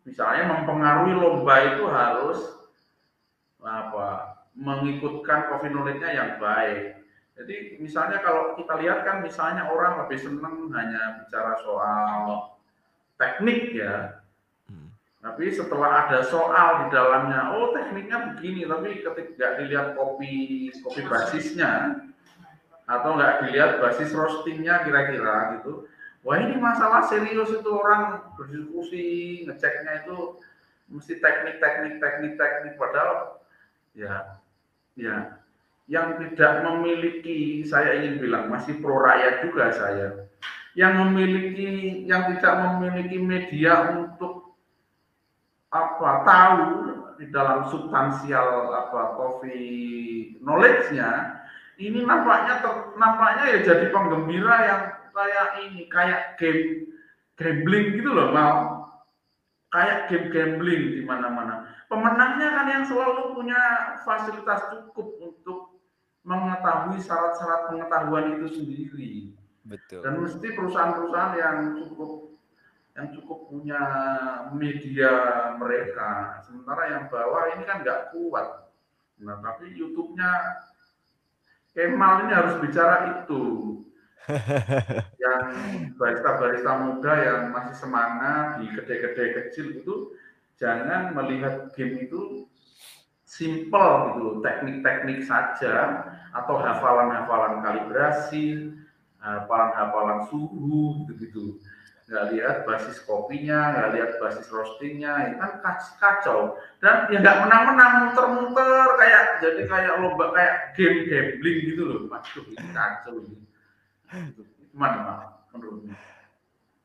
misalnya 0.06 0.54
mempengaruhi 0.54 1.18
lomba 1.18 1.54
itu 1.74 1.84
harus 1.90 2.38
apa 3.58 4.38
mengikutkan 4.54 5.50
coffee 5.50 5.74
knowledge-nya 5.74 6.10
yang 6.14 6.30
baik. 6.38 6.99
Jadi 7.40 7.80
misalnya 7.80 8.20
kalau 8.20 8.52
kita 8.60 8.76
lihat 8.84 9.00
kan 9.08 9.24
misalnya 9.24 9.72
orang 9.72 10.04
lebih 10.04 10.20
senang 10.20 10.68
hanya 10.76 11.24
bicara 11.24 11.56
soal 11.64 12.52
teknik 13.16 13.72
ya. 13.72 14.20
Hmm. 14.68 14.92
Tapi 15.24 15.48
setelah 15.48 16.04
ada 16.04 16.20
soal 16.20 16.84
di 16.84 16.86
dalamnya, 16.92 17.56
oh 17.56 17.72
tekniknya 17.72 18.36
begini, 18.36 18.68
tapi 18.68 19.00
ketika 19.00 19.56
dilihat 19.56 19.96
kopi 19.96 20.68
kopi 20.84 21.00
basisnya 21.08 22.04
atau 22.84 23.16
nggak 23.16 23.48
dilihat 23.48 23.80
basis 23.80 24.12
roastingnya 24.12 24.84
kira-kira 24.84 25.56
gitu, 25.56 25.88
wah 26.20 26.36
ini 26.36 26.60
masalah 26.60 27.08
serius 27.08 27.48
itu 27.56 27.70
orang 27.72 28.20
berdiskusi 28.36 29.06
ngeceknya 29.48 30.04
itu 30.04 30.36
mesti 30.92 31.16
teknik 31.22 31.56
teknik 31.56 32.02
teknik 32.02 32.32
teknik 32.36 32.74
padahal 32.76 33.40
ya 33.96 34.36
ya 34.98 35.39
yang 35.90 36.22
tidak 36.22 36.62
memiliki 36.62 37.66
saya 37.66 37.98
ingin 37.98 38.22
bilang 38.22 38.46
masih 38.46 38.78
pro 38.78 39.02
rakyat 39.02 39.42
juga 39.42 39.74
saya 39.74 40.08
yang 40.78 40.94
memiliki 41.02 42.06
yang 42.06 42.30
tidak 42.30 42.54
memiliki 42.62 43.18
media 43.18 43.98
untuk 43.98 44.54
apa 45.74 46.10
tahu 46.22 46.66
di 47.18 47.26
dalam 47.34 47.66
substansial 47.66 48.70
apa 48.70 49.18
coffee 49.18 50.38
knowledge-nya 50.38 51.42
ini 51.82 52.06
nampaknya 52.06 52.62
ter, 52.62 52.74
nampaknya 52.94 53.44
ya 53.50 53.58
jadi 53.66 53.86
penggembira 53.90 54.56
yang 54.62 54.82
kayak 55.10 55.48
ini 55.66 55.90
kayak 55.90 56.38
game 56.38 56.86
gambling 57.34 57.98
gitu 57.98 58.14
loh 58.14 58.30
mau 58.30 58.80
kayak 59.70 60.10
game 60.10 60.28
gambling 60.34 60.98
di 60.98 61.02
mana-mana. 61.06 61.66
Pemenangnya 61.86 62.48
kan 62.54 62.66
yang 62.70 62.84
selalu 62.86 63.34
punya 63.34 63.58
fasilitas 64.02 64.70
cukup 64.70 65.08
untuk 65.22 65.59
mengetahui 66.22 67.00
syarat-syarat 67.00 67.72
pengetahuan 67.72 68.38
itu 68.38 68.48
sendiri. 68.60 69.14
Betul. 69.60 70.00
dan 70.02 70.24
mesti 70.24 70.56
perusahaan-perusahaan 70.56 71.36
yang 71.36 71.56
cukup 71.76 72.32
yang 72.96 73.12
cukup 73.14 73.38
punya 73.52 73.82
media 74.56 75.12
mereka. 75.60 76.40
Sementara 76.42 76.90
yang 76.90 77.04
bawah 77.12 77.54
ini 77.54 77.68
kan 77.68 77.84
nggak 77.84 78.10
kuat. 78.10 78.72
Nah 79.20 79.36
tapi 79.44 79.70
YouTube-nya 79.76 80.32
Kemal 81.70 82.26
ini 82.26 82.32
harus 82.34 82.58
bicara 82.58 83.22
itu. 83.22 83.42
Yang 85.22 85.44
barista-barista 85.98 86.72
muda 86.86 87.12
yang 87.18 87.40
masih 87.50 87.74
semangat 87.78 88.62
di 88.62 88.66
gede-gede 88.74 89.24
kecil 89.38 89.66
itu 89.82 89.94
jangan 90.58 91.14
melihat 91.14 91.70
game 91.74 92.06
itu 92.06 92.49
simple 93.30 93.90
gitu 94.18 94.42
teknik-teknik 94.42 95.22
saja 95.22 96.02
atau 96.34 96.58
hafalan-hafalan 96.58 97.62
kalibrasi 97.62 98.74
hafalan-hafalan 99.22 100.26
suhu 100.26 101.06
gitu-gitu. 101.06 101.62
Nggak 102.10 102.26
lihat 102.34 102.56
basis 102.66 102.98
kopinya 103.06 103.70
nggak 103.70 103.90
lihat 103.94 104.10
basis 104.18 104.50
roastingnya 104.50 105.30
itu 105.30 105.38
kan 105.38 105.78
kacau 106.02 106.58
dan 106.82 107.06
ya 107.06 107.22
nggak 107.22 107.38
menang-menang 107.46 107.92
muter-muter 108.10 108.98
kayak 108.98 109.38
jadi 109.38 109.62
kayak 109.70 109.94
lomba 110.02 110.34
kayak 110.34 110.74
game 110.74 111.06
gambling 111.06 111.58
gitu 111.70 111.82
loh. 111.86 111.98
Ini 112.10 112.66
kacau 112.74 113.14
ini. 113.14 113.38
Gimana 114.74 114.98
Pak, 115.06 115.54
menurutmu 115.54 115.94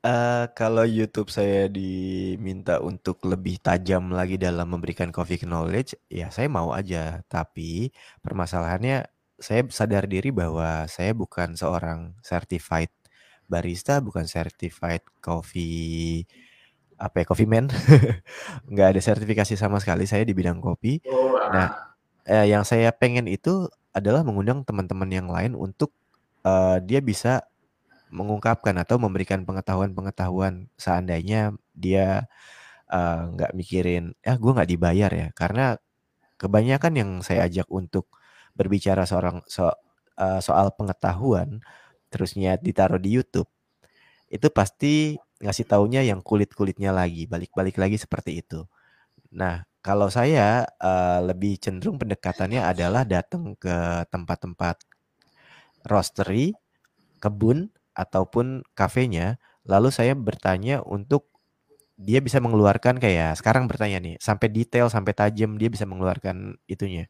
Eh, 0.06 0.44
kalau 0.54 0.86
YouTube 0.86 1.34
saya 1.34 1.66
diminta 1.66 2.78
untuk 2.78 3.18
lebih 3.26 3.58
tajam 3.58 4.14
lagi 4.14 4.38
dalam 4.38 4.70
memberikan 4.70 5.10
coffee 5.10 5.42
knowledge, 5.42 5.98
ya 6.06 6.30
saya 6.30 6.46
mau 6.46 6.70
aja. 6.70 7.26
Tapi 7.26 7.90
permasalahannya 8.22 9.02
saya 9.42 9.66
sadar 9.66 10.06
diri 10.06 10.30
bahwa 10.30 10.86
saya 10.86 11.10
bukan 11.10 11.58
seorang 11.58 12.14
certified 12.22 12.92
barista, 13.50 13.98
bukan 13.98 14.30
certified 14.30 15.02
coffee 15.18 16.22
apa 17.02 17.22
ya, 17.22 17.24
coffee 17.26 17.50
man. 17.50 17.66
Nggak 18.70 18.88
ada 18.94 19.00
sertifikasi 19.02 19.58
sama 19.58 19.82
sekali 19.82 20.06
saya 20.06 20.22
di 20.22 20.38
bidang 20.38 20.62
kopi. 20.62 21.02
oh 21.10 21.34
Nah, 21.50 21.66
ah, 21.66 21.70
eh, 22.30 22.46
yang 22.54 22.62
saya 22.62 22.94
pengen 22.94 23.26
itu 23.26 23.66
adalah 23.90 24.22
mengundang 24.22 24.62
teman-teman 24.62 25.10
yang 25.10 25.26
lain 25.26 25.58
untuk 25.58 25.90
eh, 26.46 26.78
dia 26.86 27.02
bisa 27.02 27.42
mengungkapkan 28.16 28.76
atau 28.82 28.96
memberikan 28.96 29.44
pengetahuan-pengetahuan 29.48 30.72
seandainya 30.80 31.52
dia 31.76 32.26
eh, 32.90 33.20
nggak 33.34 33.52
mikirin, 33.58 34.14
ya 34.26 34.34
gue 34.40 34.52
nggak 34.56 34.70
dibayar 34.72 35.10
ya, 35.12 35.28
karena 35.36 35.76
kebanyakan 36.40 36.92
yang 37.00 37.10
saya 37.26 37.48
ajak 37.48 37.68
untuk 37.72 38.08
berbicara 38.58 39.04
seorang 39.08 39.42
so- 39.50 39.76
eh, 40.18 40.40
soal 40.44 40.72
pengetahuan, 40.78 41.60
terusnya 42.12 42.56
ditaruh 42.60 43.00
di 43.02 43.10
YouTube, 43.16 43.48
itu 44.32 44.48
pasti 44.52 45.16
ngasih 45.42 45.66
taunya 45.68 46.02
yang 46.06 46.20
kulit-kulitnya 46.24 46.90
lagi, 46.94 47.28
balik-balik 47.30 47.76
lagi 47.78 47.96
seperti 48.00 48.42
itu. 48.42 48.64
Nah, 49.34 49.64
kalau 49.84 50.08
saya 50.12 50.66
eh, 50.80 51.20
lebih 51.24 51.58
cenderung 51.62 51.98
pendekatannya 52.02 52.62
adalah 52.64 53.04
datang 53.08 53.54
ke 53.58 54.06
tempat-tempat 54.12 54.76
roastery, 55.86 56.52
kebun 57.22 57.70
ataupun 57.96 58.62
kafenya, 58.76 59.40
lalu 59.64 59.88
saya 59.88 60.12
bertanya 60.12 60.84
untuk 60.84 61.32
dia 61.96 62.20
bisa 62.20 62.38
mengeluarkan 62.44 63.00
kayak 63.00 63.40
sekarang 63.40 63.64
bertanya 63.64 63.98
nih, 64.04 64.16
sampai 64.20 64.52
detail, 64.52 64.92
sampai 64.92 65.16
tajam 65.16 65.56
dia 65.56 65.72
bisa 65.72 65.88
mengeluarkan 65.88 66.60
itunya. 66.68 67.08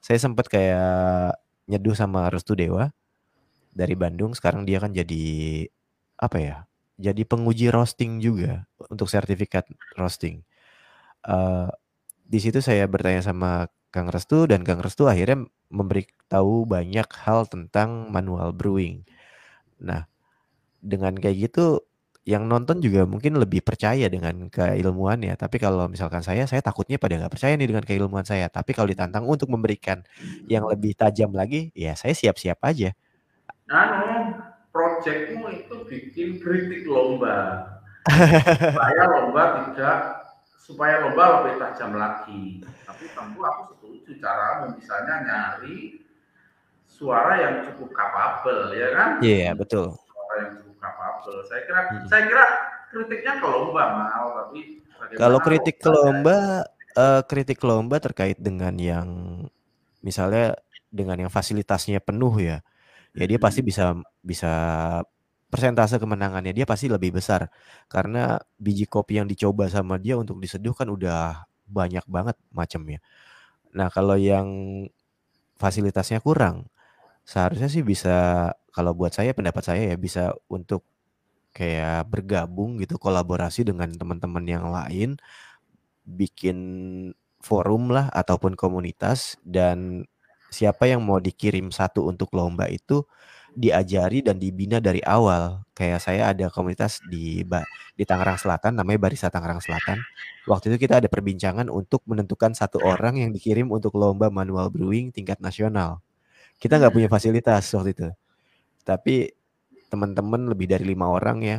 Saya 0.00 0.16
sempat 0.18 0.48
kayak 0.48 1.36
nyeduh 1.68 1.94
sama 1.94 2.32
Restu 2.32 2.56
Dewa 2.56 2.90
dari 3.76 3.92
Bandung, 3.92 4.32
sekarang 4.32 4.64
dia 4.64 4.80
kan 4.80 4.96
jadi 4.96 5.24
apa 6.16 6.38
ya? 6.40 6.56
Jadi 6.96 7.28
penguji 7.28 7.68
roasting 7.68 8.24
juga 8.24 8.64
untuk 8.88 9.08
sertifikat 9.12 9.68
roasting. 10.00 10.44
Uh, 11.22 11.68
di 12.24 12.40
situ 12.40 12.64
saya 12.64 12.88
bertanya 12.88 13.20
sama 13.20 13.68
Kang 13.92 14.08
Restu 14.08 14.48
dan 14.48 14.64
Kang 14.64 14.80
Restu 14.80 15.04
akhirnya 15.04 15.44
memberitahu 15.68 16.64
banyak 16.64 17.08
hal 17.24 17.44
tentang 17.44 18.08
manual 18.08 18.56
brewing. 18.56 19.04
Nah, 19.76 20.08
dengan 20.82 21.14
kayak 21.14 21.48
gitu 21.48 21.86
yang 22.22 22.46
nonton 22.46 22.78
juga 22.78 23.02
mungkin 23.02 23.34
lebih 23.34 23.66
percaya 23.66 24.06
dengan 24.06 24.46
keilmuannya. 24.46 25.34
Tapi 25.34 25.58
kalau 25.58 25.90
misalkan 25.90 26.22
saya, 26.22 26.46
saya 26.46 26.62
takutnya 26.62 26.94
pada 26.94 27.18
nggak 27.18 27.34
percaya 27.34 27.58
nih 27.58 27.66
dengan 27.66 27.82
keilmuan 27.82 28.22
saya. 28.22 28.46
Tapi 28.46 28.70
kalau 28.70 28.86
ditantang 28.86 29.26
untuk 29.26 29.50
memberikan 29.50 30.06
yang 30.46 30.62
lebih 30.70 30.94
tajam 30.94 31.34
lagi, 31.34 31.74
ya 31.74 31.98
saya 31.98 32.14
siap-siap 32.14 32.62
aja. 32.62 32.94
Anu, 33.66 34.38
proyekmu 34.70 35.50
itu 35.50 35.76
bikin 35.90 36.28
kritik 36.38 36.86
lomba. 36.86 37.66
supaya 38.58 39.02
lomba 39.06 39.42
tidak 39.70 39.98
supaya 40.58 40.94
lomba 41.02 41.42
lebih 41.42 41.54
tajam 41.58 41.98
lagi. 41.98 42.62
Tapi 42.86 43.04
tentu 43.10 43.40
aku 43.42 43.62
setuju 43.74 44.10
cara 44.22 44.70
misalnya 44.70 45.16
nyari 45.26 46.06
suara 46.86 47.34
yang 47.34 47.54
cukup 47.66 47.90
kapabel 47.90 48.78
ya 48.78 48.88
kan? 48.94 49.10
Iya, 49.18 49.38
yeah, 49.50 49.52
betul. 49.58 49.98
Suara 50.06 50.34
yang 50.38 50.50
cukup 50.62 50.71
Saya 51.22 51.62
kira 51.66 51.80
hmm. 51.86 52.06
saya 52.10 52.22
kira 52.26 52.44
kritiknya 52.92 53.32
ke 53.40 53.46
lomba 53.48 53.82
mal 53.94 54.26
tapi 54.36 54.60
kalau 55.16 55.38
kritik 55.40 55.76
ke 55.80 55.90
lomba 55.90 56.66
uh, 56.94 57.22
kritik 57.24 57.58
ke 57.58 57.66
lomba 57.66 57.96
terkait 57.98 58.38
dengan 58.38 58.74
yang 58.76 59.08
misalnya 60.04 60.58
dengan 60.92 61.26
yang 61.26 61.30
fasilitasnya 61.32 62.02
penuh 62.02 62.34
ya. 62.38 62.60
Ya 63.12 63.24
dia 63.28 63.36
pasti 63.36 63.60
bisa 63.60 63.92
bisa 64.24 64.52
persentase 65.52 66.00
kemenangannya 66.00 66.56
dia 66.56 66.64
pasti 66.64 66.88
lebih 66.88 67.20
besar 67.20 67.52
karena 67.92 68.40
biji 68.56 68.88
kopi 68.88 69.20
yang 69.20 69.28
dicoba 69.28 69.68
sama 69.68 70.00
dia 70.00 70.16
untuk 70.16 70.40
diseduh 70.40 70.72
kan 70.72 70.88
udah 70.88 71.44
banyak 71.68 72.04
banget 72.08 72.36
macamnya. 72.48 73.04
Nah, 73.72 73.88
kalau 73.88 74.16
yang 74.20 74.48
fasilitasnya 75.56 76.20
kurang, 76.20 76.68
seharusnya 77.24 77.68
sih 77.72 77.80
bisa 77.84 78.48
kalau 78.72 78.92
buat 78.92 79.12
saya 79.12 79.32
pendapat 79.32 79.64
saya 79.64 79.82
ya 79.92 79.96
bisa 79.96 80.36
untuk 80.48 80.84
kayak 81.52 82.08
bergabung 82.08 82.80
gitu 82.80 82.96
kolaborasi 82.96 83.68
dengan 83.68 83.92
teman-teman 83.92 84.44
yang 84.48 84.66
lain 84.72 85.20
bikin 86.02 86.58
forum 87.42 87.92
lah 87.92 88.08
ataupun 88.10 88.56
komunitas 88.56 89.36
dan 89.44 90.08
siapa 90.52 90.88
yang 90.88 91.04
mau 91.04 91.18
dikirim 91.18 91.72
satu 91.72 92.08
untuk 92.08 92.32
lomba 92.36 92.68
itu 92.68 93.04
diajari 93.52 94.24
dan 94.24 94.40
dibina 94.40 94.80
dari 94.80 95.04
awal. 95.04 95.64
Kayak 95.76 96.00
saya 96.00 96.22
ada 96.32 96.48
komunitas 96.48 97.00
di 97.08 97.44
di 97.96 98.04
Tangerang 98.08 98.40
Selatan 98.40 98.80
namanya 98.80 99.08
Barisa 99.08 99.28
Tangerang 99.28 99.60
Selatan. 99.60 100.00
Waktu 100.48 100.72
itu 100.72 100.88
kita 100.88 101.04
ada 101.04 101.08
perbincangan 101.08 101.68
untuk 101.68 102.00
menentukan 102.08 102.56
satu 102.56 102.80
orang 102.80 103.20
yang 103.20 103.30
dikirim 103.32 103.68
untuk 103.68 103.96
lomba 103.96 104.32
manual 104.32 104.72
brewing 104.72 105.12
tingkat 105.12 105.38
nasional. 105.40 106.00
Kita 106.56 106.80
nggak 106.80 106.92
punya 106.94 107.08
fasilitas 107.12 107.68
waktu 107.76 107.90
itu. 107.92 108.08
Tapi 108.82 109.41
teman-teman 109.92 110.48
lebih 110.48 110.72
dari 110.72 110.88
lima 110.88 111.12
orang 111.12 111.44
ya. 111.44 111.58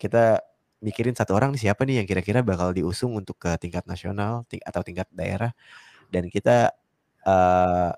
Kita 0.00 0.40
mikirin 0.80 1.12
satu 1.12 1.36
orang 1.36 1.56
siapa 1.60 1.84
nih 1.84 2.00
yang 2.04 2.08
kira-kira 2.08 2.40
bakal 2.40 2.72
diusung 2.72 3.12
untuk 3.16 3.36
ke 3.40 3.56
tingkat 3.60 3.84
nasional 3.84 4.48
ting 4.48 4.60
atau 4.64 4.80
tingkat 4.84 5.08
daerah 5.12 5.52
dan 6.12 6.28
kita 6.28 6.72
uh, 7.24 7.92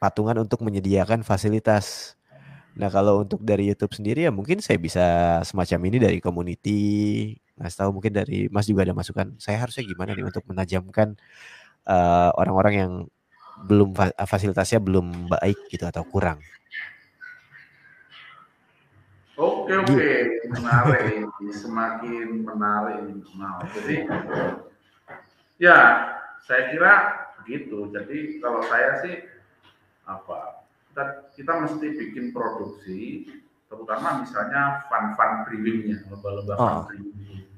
patungan 0.00 0.40
untuk 0.40 0.64
menyediakan 0.64 1.24
fasilitas 1.24 2.16
Nah, 2.72 2.88
kalau 2.88 3.20
untuk 3.20 3.44
dari 3.44 3.68
YouTube 3.68 3.92
sendiri 3.92 4.24
ya 4.24 4.32
mungkin 4.32 4.64
saya 4.64 4.80
bisa 4.80 5.04
semacam 5.44 5.92
ini 5.92 5.98
dari 6.00 6.18
community, 6.24 6.80
Mas 7.52 7.76
tahu 7.76 8.00
mungkin 8.00 8.16
dari 8.16 8.48
Mas 8.48 8.64
juga 8.64 8.88
ada 8.88 8.96
masukan, 8.96 9.36
saya 9.36 9.60
harusnya 9.60 9.84
gimana 9.84 10.16
nih 10.16 10.24
untuk 10.24 10.40
menajamkan 10.48 11.12
eh, 11.84 12.30
orang-orang 12.40 12.74
yang 12.74 12.92
belum 13.68 13.92
fasilitasnya 14.24 14.80
belum 14.80 15.28
baik 15.28 15.68
gitu 15.68 15.84
atau 15.84 16.02
kurang. 16.08 16.40
Oke 19.32 19.72
oke, 19.72 20.12
menarik 20.52 21.24
semakin 21.56 22.44
menarik 22.44 23.00
Nah, 23.40 23.64
jadi 23.72 24.04
ya 25.56 25.78
saya 26.44 26.62
kira 26.68 26.94
begitu. 27.40 27.88
Jadi 27.88 28.42
kalau 28.44 28.60
saya 28.68 29.00
sih 29.00 29.24
apa 30.04 30.66
kita, 30.92 31.04
kita 31.32 31.52
mesti 31.64 31.86
bikin 31.96 32.36
produksi 32.36 33.24
terutama 33.72 34.20
misalnya 34.20 34.84
fun-fun 34.92 35.48
brewingnya 35.48 36.04
lomba-lomba 36.12 36.54
fun 36.60 36.68
oh. 36.68 36.80
brewing 36.92 37.48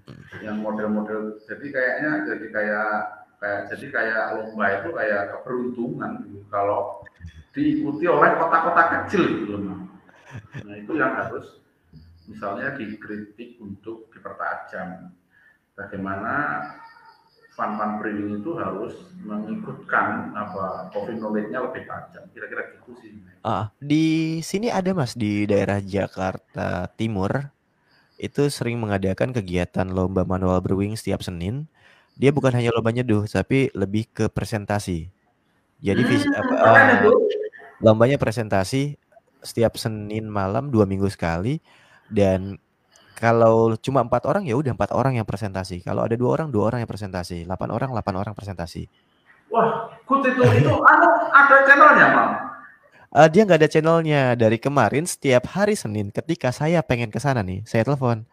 yang 0.47 0.63
model-model 0.63 1.43
jadi 1.43 1.67
kayaknya 1.75 2.11
jadi 2.31 2.47
kayak 2.55 2.91
kayak 3.43 3.61
jadi 3.75 3.87
kayak 3.91 4.23
lomba 4.39 4.67
itu 4.79 4.89
kayak 4.95 5.23
keberuntungan 5.35 6.11
gitu. 6.23 6.39
kalau 6.55 7.03
diikuti 7.51 8.05
oleh 8.07 8.31
kota-kota 8.39 8.83
kecil 9.03 9.23
gitu 9.27 9.55
nah 10.63 10.75
itu 10.79 10.93
yang 10.95 11.19
harus 11.19 11.64
misalnya 12.29 12.77
dikritik 12.77 13.61
untuk 13.61 14.09
dipertajam 14.13 15.13
bagaimana 15.75 16.65
fun-fun 17.55 18.03
brewing 18.03 18.43
itu 18.43 18.51
harus 18.59 18.95
mengikutkan 19.23 20.35
apa 20.35 20.91
coffee 20.91 21.15
knowledge-nya 21.15 21.63
lebih 21.63 21.87
tajam. 21.87 22.27
Kira-kira 22.35 22.63
gitu 22.75 22.93
sih. 22.99 23.15
Ah, 23.47 23.71
di 23.79 24.39
sini 24.43 24.75
ada 24.75 24.91
Mas 24.91 25.15
di 25.15 25.47
daerah 25.47 25.79
Jakarta 25.79 26.91
Timur 26.99 27.31
itu 28.19 28.51
sering 28.51 28.83
mengadakan 28.83 29.31
kegiatan 29.31 29.87
lomba 29.87 30.27
manual 30.27 30.59
brewing 30.63 30.99
setiap 30.99 31.23
Senin. 31.23 31.71
Dia 32.19 32.35
bukan 32.35 32.55
hanya 32.55 32.75
lomba 32.75 32.91
nyeduh, 32.91 33.27
tapi 33.27 33.71
lebih 33.75 34.11
ke 34.11 34.27
presentasi. 34.31 35.11
Jadi 35.83 36.03
hmm, 36.03 36.31
apa, 36.35 36.55
uh, 36.59 37.11
lombanya 37.83 38.19
presentasi 38.19 38.99
setiap 39.45 39.79
Senin 39.79 40.27
malam 40.27 40.73
dua 40.73 40.89
minggu 40.89 41.07
sekali 41.11 41.61
dan 42.11 42.59
kalau 43.15 43.79
cuma 43.79 44.03
empat 44.03 44.27
orang 44.27 44.45
ya 44.45 44.59
udah 44.59 44.75
empat 44.75 44.91
orang 44.93 45.17
yang 45.17 45.27
presentasi. 45.27 45.81
Kalau 45.81 46.03
ada 46.03 46.19
dua 46.19 46.35
orang 46.35 46.51
dua 46.51 46.69
orang 46.69 46.83
yang 46.83 46.91
presentasi. 46.91 47.47
Delapan 47.47 47.71
orang 47.71 47.89
delapan 47.95 48.15
orang 48.21 48.35
presentasi. 48.35 48.91
Wah, 49.55 49.87
kut 50.05 50.27
itu 50.27 50.43
itu 50.43 50.73
anu 50.73 51.09
ada 51.31 51.57
channelnya, 51.63 52.07
Bang. 52.11 52.31
Uh, 53.15 53.29
dia 53.31 53.47
nggak 53.47 53.63
ada 53.63 53.71
channelnya 53.71 54.21
dari 54.35 54.59
kemarin 54.59 55.07
setiap 55.07 55.47
hari 55.55 55.79
Senin 55.79 56.11
ketika 56.11 56.51
saya 56.51 56.83
pengen 56.83 57.15
ke 57.15 57.23
sana 57.23 57.47
nih 57.47 57.63
saya 57.63 57.87
telepon 57.87 58.27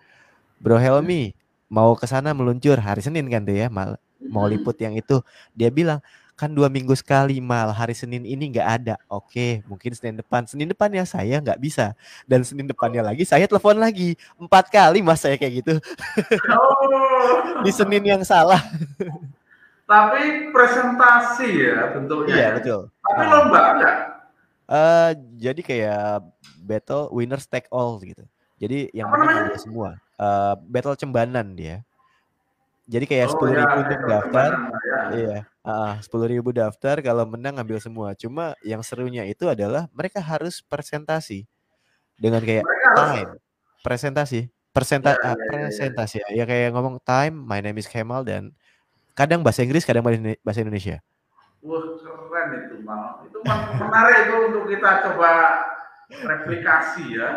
Bro 0.57 0.81
Helmi 0.81 1.37
mau 1.69 1.93
ke 1.93 2.09
sana 2.09 2.33
meluncur 2.33 2.81
hari 2.81 3.05
Senin 3.05 3.29
kan 3.29 3.45
tuh 3.45 3.53
ya 3.53 3.69
mal 3.69 4.01
mau 4.25 4.49
liput 4.49 4.73
yang 4.81 4.97
itu 4.97 5.21
dia 5.53 5.69
bilang 5.69 6.01
kan 6.41 6.49
dua 6.49 6.65
minggu 6.73 6.97
sekali 6.97 7.37
mal. 7.37 7.69
Hari 7.69 7.93
Senin 7.93 8.25
ini 8.25 8.49
nggak 8.49 8.67
ada. 8.81 8.95
Oke 9.05 9.61
mungkin 9.69 9.93
Senin 9.93 10.17
depan. 10.17 10.49
Senin 10.49 10.65
depan 10.73 10.89
ya 10.89 11.05
saya 11.05 11.37
nggak 11.37 11.61
bisa. 11.61 11.93
Dan 12.25 12.41
Senin 12.41 12.65
depannya 12.65 13.05
lagi 13.05 13.21
saya 13.21 13.45
telepon 13.45 13.77
lagi. 13.77 14.17
Empat 14.41 14.73
kali 14.73 15.05
mas 15.05 15.21
saya 15.21 15.37
kayak 15.37 15.61
gitu. 15.61 15.73
Oh. 16.49 17.61
di 17.65 17.69
Senin 17.69 18.01
yang 18.01 18.25
salah. 18.25 18.65
Tapi 19.85 20.49
presentasi 20.49 21.47
ya 21.69 21.93
bentuknya 21.93 22.33
iya 22.33 22.47
ya? 22.49 22.51
betul. 22.57 22.81
Tapi 23.05 23.21
nah. 23.21 23.29
lomba 23.29 23.61
enggak 23.77 23.97
uh, 24.71 25.11
jadi 25.35 25.61
kayak 25.61 26.23
battle 26.63 27.11
winners 27.11 27.45
take 27.45 27.67
all 27.69 27.99
gitu. 27.99 28.23
Jadi 28.61 28.93
yang 28.95 29.11
menang 29.11 29.51
semua. 29.59 29.99
Uh, 30.15 30.55
battle 30.69 30.95
cembanan 30.95 31.57
dia. 31.57 31.83
Jadi 32.87 33.05
kayak 33.07 33.27
oh, 33.27 33.31
sepuluh 33.35 33.51
oh, 33.55 33.57
ribu 33.57 33.71
ya, 33.71 33.81
untuk 33.81 34.01
daftar, 34.03 34.49
ya. 34.51 34.99
iya, 35.15 35.37
sepuluh 36.01 36.25
ribu 36.25 36.49
daftar 36.49 36.99
kalau 37.05 37.25
menang 37.29 37.61
ambil 37.61 37.77
semua. 37.77 38.17
Cuma 38.17 38.57
yang 38.65 38.81
serunya 38.81 39.25
itu 39.29 39.45
adalah 39.45 39.85
mereka 39.93 40.17
harus 40.17 40.61
presentasi 40.65 41.45
dengan 42.17 42.41
kayak 42.41 42.65
time, 42.97 43.29
presentasi, 43.85 44.49
presenta, 44.73 45.17
ya, 45.17 45.33
ya, 45.33 45.45
presentasi 45.49 46.17
ya, 46.21 46.27
ya. 46.33 46.35
ya 46.41 46.43
kayak 46.49 46.69
ngomong 46.73 46.97
time, 47.01 47.33
my 47.33 47.61
name 47.61 47.77
is 47.77 47.89
Kemal 47.89 48.25
dan 48.25 48.53
kadang 49.13 49.41
bahasa 49.45 49.61
Inggris, 49.61 49.85
kadang 49.85 50.05
bahasa 50.05 50.61
Indonesia. 50.61 51.01
Wah 51.61 51.81
keren 52.01 52.47
itu 52.65 52.75
mal, 52.81 53.21
itu 53.27 53.37
menarik 53.77 54.17
itu 54.25 54.35
untuk 54.49 54.63
kita 54.65 54.89
coba 55.05 55.31
replikasi 56.09 57.03
ya. 57.15 57.29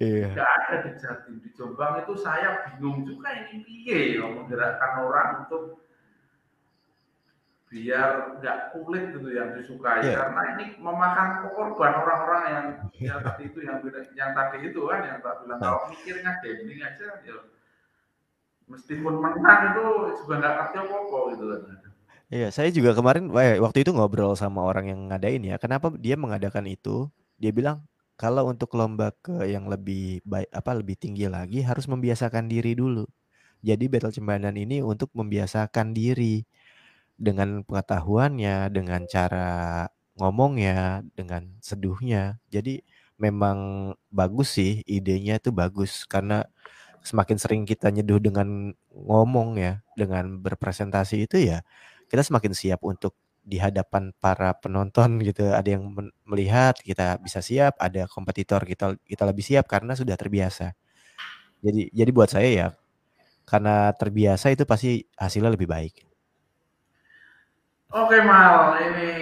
Iya. 0.00 0.32
Tidak 0.32 0.48
ada 0.48 0.74
di 0.88 0.90
Jatim, 0.96 1.34
di 1.44 1.50
Jombang 1.52 2.02
itu 2.02 2.14
saya 2.16 2.64
bingung 2.64 3.04
juga 3.04 3.28
ini 3.34 3.62
piye 3.62 4.18
ya 4.18 4.24
menggerakkan 4.24 4.92
orang 5.04 5.28
untuk 5.46 5.84
biar 7.68 8.40
nggak 8.40 8.58
kulit 8.72 9.12
gitu 9.12 9.28
yang 9.28 9.52
disukai 9.52 10.00
yeah. 10.00 10.24
karena 10.24 10.42
ini 10.56 10.64
memakan 10.80 11.52
korban 11.52 11.92
orang-orang 12.00 12.42
yang 12.48 12.66
yang 12.96 13.20
tadi 13.20 13.44
itu 13.44 13.60
yang 13.60 13.78
yang 14.16 14.32
tadi 14.32 14.72
itu 14.72 14.80
kan 14.88 15.00
yang 15.04 15.18
tak 15.20 15.44
bilang 15.44 15.60
nah. 15.60 15.76
kalau 15.76 15.92
mikirnya 15.92 16.32
gambling 16.40 16.80
aja 16.80 17.06
ya 17.28 17.36
Meskipun 18.68 19.14
menang 19.16 19.72
itu 19.72 19.84
juga 20.22 20.34
nggak 20.44 20.54
ngerti 20.60 20.76
apa-apa 20.76 21.18
gitu 21.32 21.44
kan. 21.48 21.60
Iya, 22.28 22.48
saya 22.52 22.68
juga 22.68 22.92
kemarin 22.92 23.32
eh, 23.32 23.56
waktu 23.56 23.80
itu 23.80 23.96
ngobrol 23.96 24.36
sama 24.36 24.60
orang 24.60 24.92
yang 24.92 25.00
ngadain 25.08 25.40
ya. 25.40 25.56
Kenapa 25.56 25.88
dia 25.96 26.20
mengadakan 26.20 26.68
itu? 26.68 27.08
Dia 27.40 27.48
bilang 27.48 27.88
kalau 28.20 28.44
untuk 28.52 28.76
lomba 28.76 29.08
ke 29.24 29.48
yang 29.48 29.72
lebih 29.72 30.20
baik 30.28 30.52
apa 30.52 30.76
lebih 30.76 31.00
tinggi 31.00 31.24
lagi 31.24 31.64
harus 31.64 31.88
membiasakan 31.88 32.44
diri 32.52 32.76
dulu. 32.76 33.08
Jadi 33.64 33.88
battle 33.88 34.12
cembanan 34.12 34.54
ini 34.60 34.84
untuk 34.84 35.08
membiasakan 35.16 35.96
diri 35.96 36.44
dengan 37.18 37.62
pengetahuannya, 37.66 38.70
dengan 38.72 39.02
cara 39.10 39.48
ngomongnya, 40.18 41.02
dengan 41.18 41.58
seduhnya. 41.62 42.38
Jadi 42.50 42.82
memang 43.18 43.92
bagus 44.14 44.54
sih 44.58 44.82
idenya 44.86 45.38
itu 45.42 45.50
bagus 45.54 46.06
karena 46.06 46.46
semakin 47.02 47.38
sering 47.40 47.62
kita 47.68 47.90
nyeduh 47.94 48.20
dengan 48.22 48.74
ngomong 48.92 49.58
ya, 49.60 49.82
dengan 49.98 50.38
berpresentasi 50.42 51.26
itu 51.28 51.38
ya 51.42 51.62
kita 52.10 52.22
semakin 52.24 52.52
siap 52.56 52.80
untuk 52.84 53.14
di 53.44 53.56
hadapan 53.60 54.12
para 54.20 54.52
penonton 54.58 55.20
gitu. 55.24 55.50
Ada 55.54 55.76
yang 55.78 55.92
melihat 56.28 56.76
kita 56.80 57.18
bisa 57.22 57.40
siap, 57.44 57.76
ada 57.80 58.06
kompetitor 58.10 58.62
kita 58.68 58.96
kita 59.08 59.24
lebih 59.28 59.44
siap 59.46 59.66
karena 59.70 59.94
sudah 59.96 60.16
terbiasa. 60.18 60.74
Jadi 61.64 61.90
jadi 61.94 62.10
buat 62.14 62.30
saya 62.32 62.48
ya 62.50 62.68
karena 63.48 63.92
terbiasa 63.96 64.52
itu 64.54 64.64
pasti 64.68 65.04
hasilnya 65.18 65.52
lebih 65.54 65.68
baik. 65.70 66.07
Oke 67.88 68.20
Mal, 68.20 68.76
ini 68.84 69.12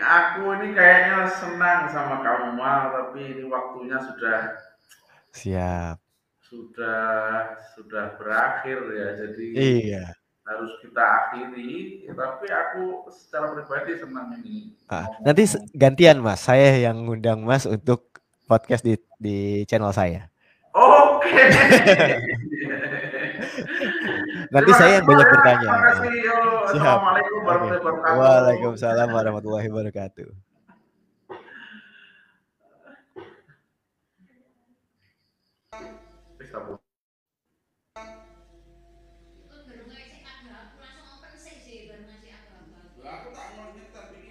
aku 0.00 0.56
ini 0.56 0.72
kayaknya 0.72 1.28
senang 1.28 1.92
sama 1.92 2.24
kamu 2.24 2.56
Mal, 2.56 2.88
tapi 2.88 3.20
ini 3.20 3.44
waktunya 3.44 4.00
sudah 4.00 4.64
siap. 5.28 6.00
Sudah 6.40 7.52
sudah 7.76 8.16
berakhir 8.16 8.80
ya. 8.96 9.08
Jadi 9.20 9.46
Iya. 9.52 10.16
harus 10.48 10.72
kita 10.80 11.04
akhiri. 11.04 12.08
Tapi 12.16 12.46
aku 12.48 13.12
secara 13.12 13.52
pribadi 13.52 13.92
senang 14.00 14.32
ini. 14.40 14.72
Ah, 14.88 15.04
nanti 15.20 15.44
gantian 15.76 16.24
mas. 16.24 16.40
Saya 16.48 16.80
yang 16.80 17.04
ngundang 17.04 17.44
mas 17.44 17.68
untuk 17.68 18.08
podcast 18.48 18.88
di 18.88 18.96
di 19.20 19.68
channel 19.68 19.92
saya. 19.92 20.32
Oke. 20.72 21.28
okay. 21.28 21.44
Nanti 24.54 24.70
saya 24.78 25.02
yang 25.02 25.06
banyak 25.10 25.28
bertanya. 25.34 25.70
Siap. 26.70 26.98
Assalamualaikum. 27.02 27.42
Waalaikumsalam 28.06 29.08
warahmatullahi 29.10 29.66
wabarakatuh. 29.66 30.30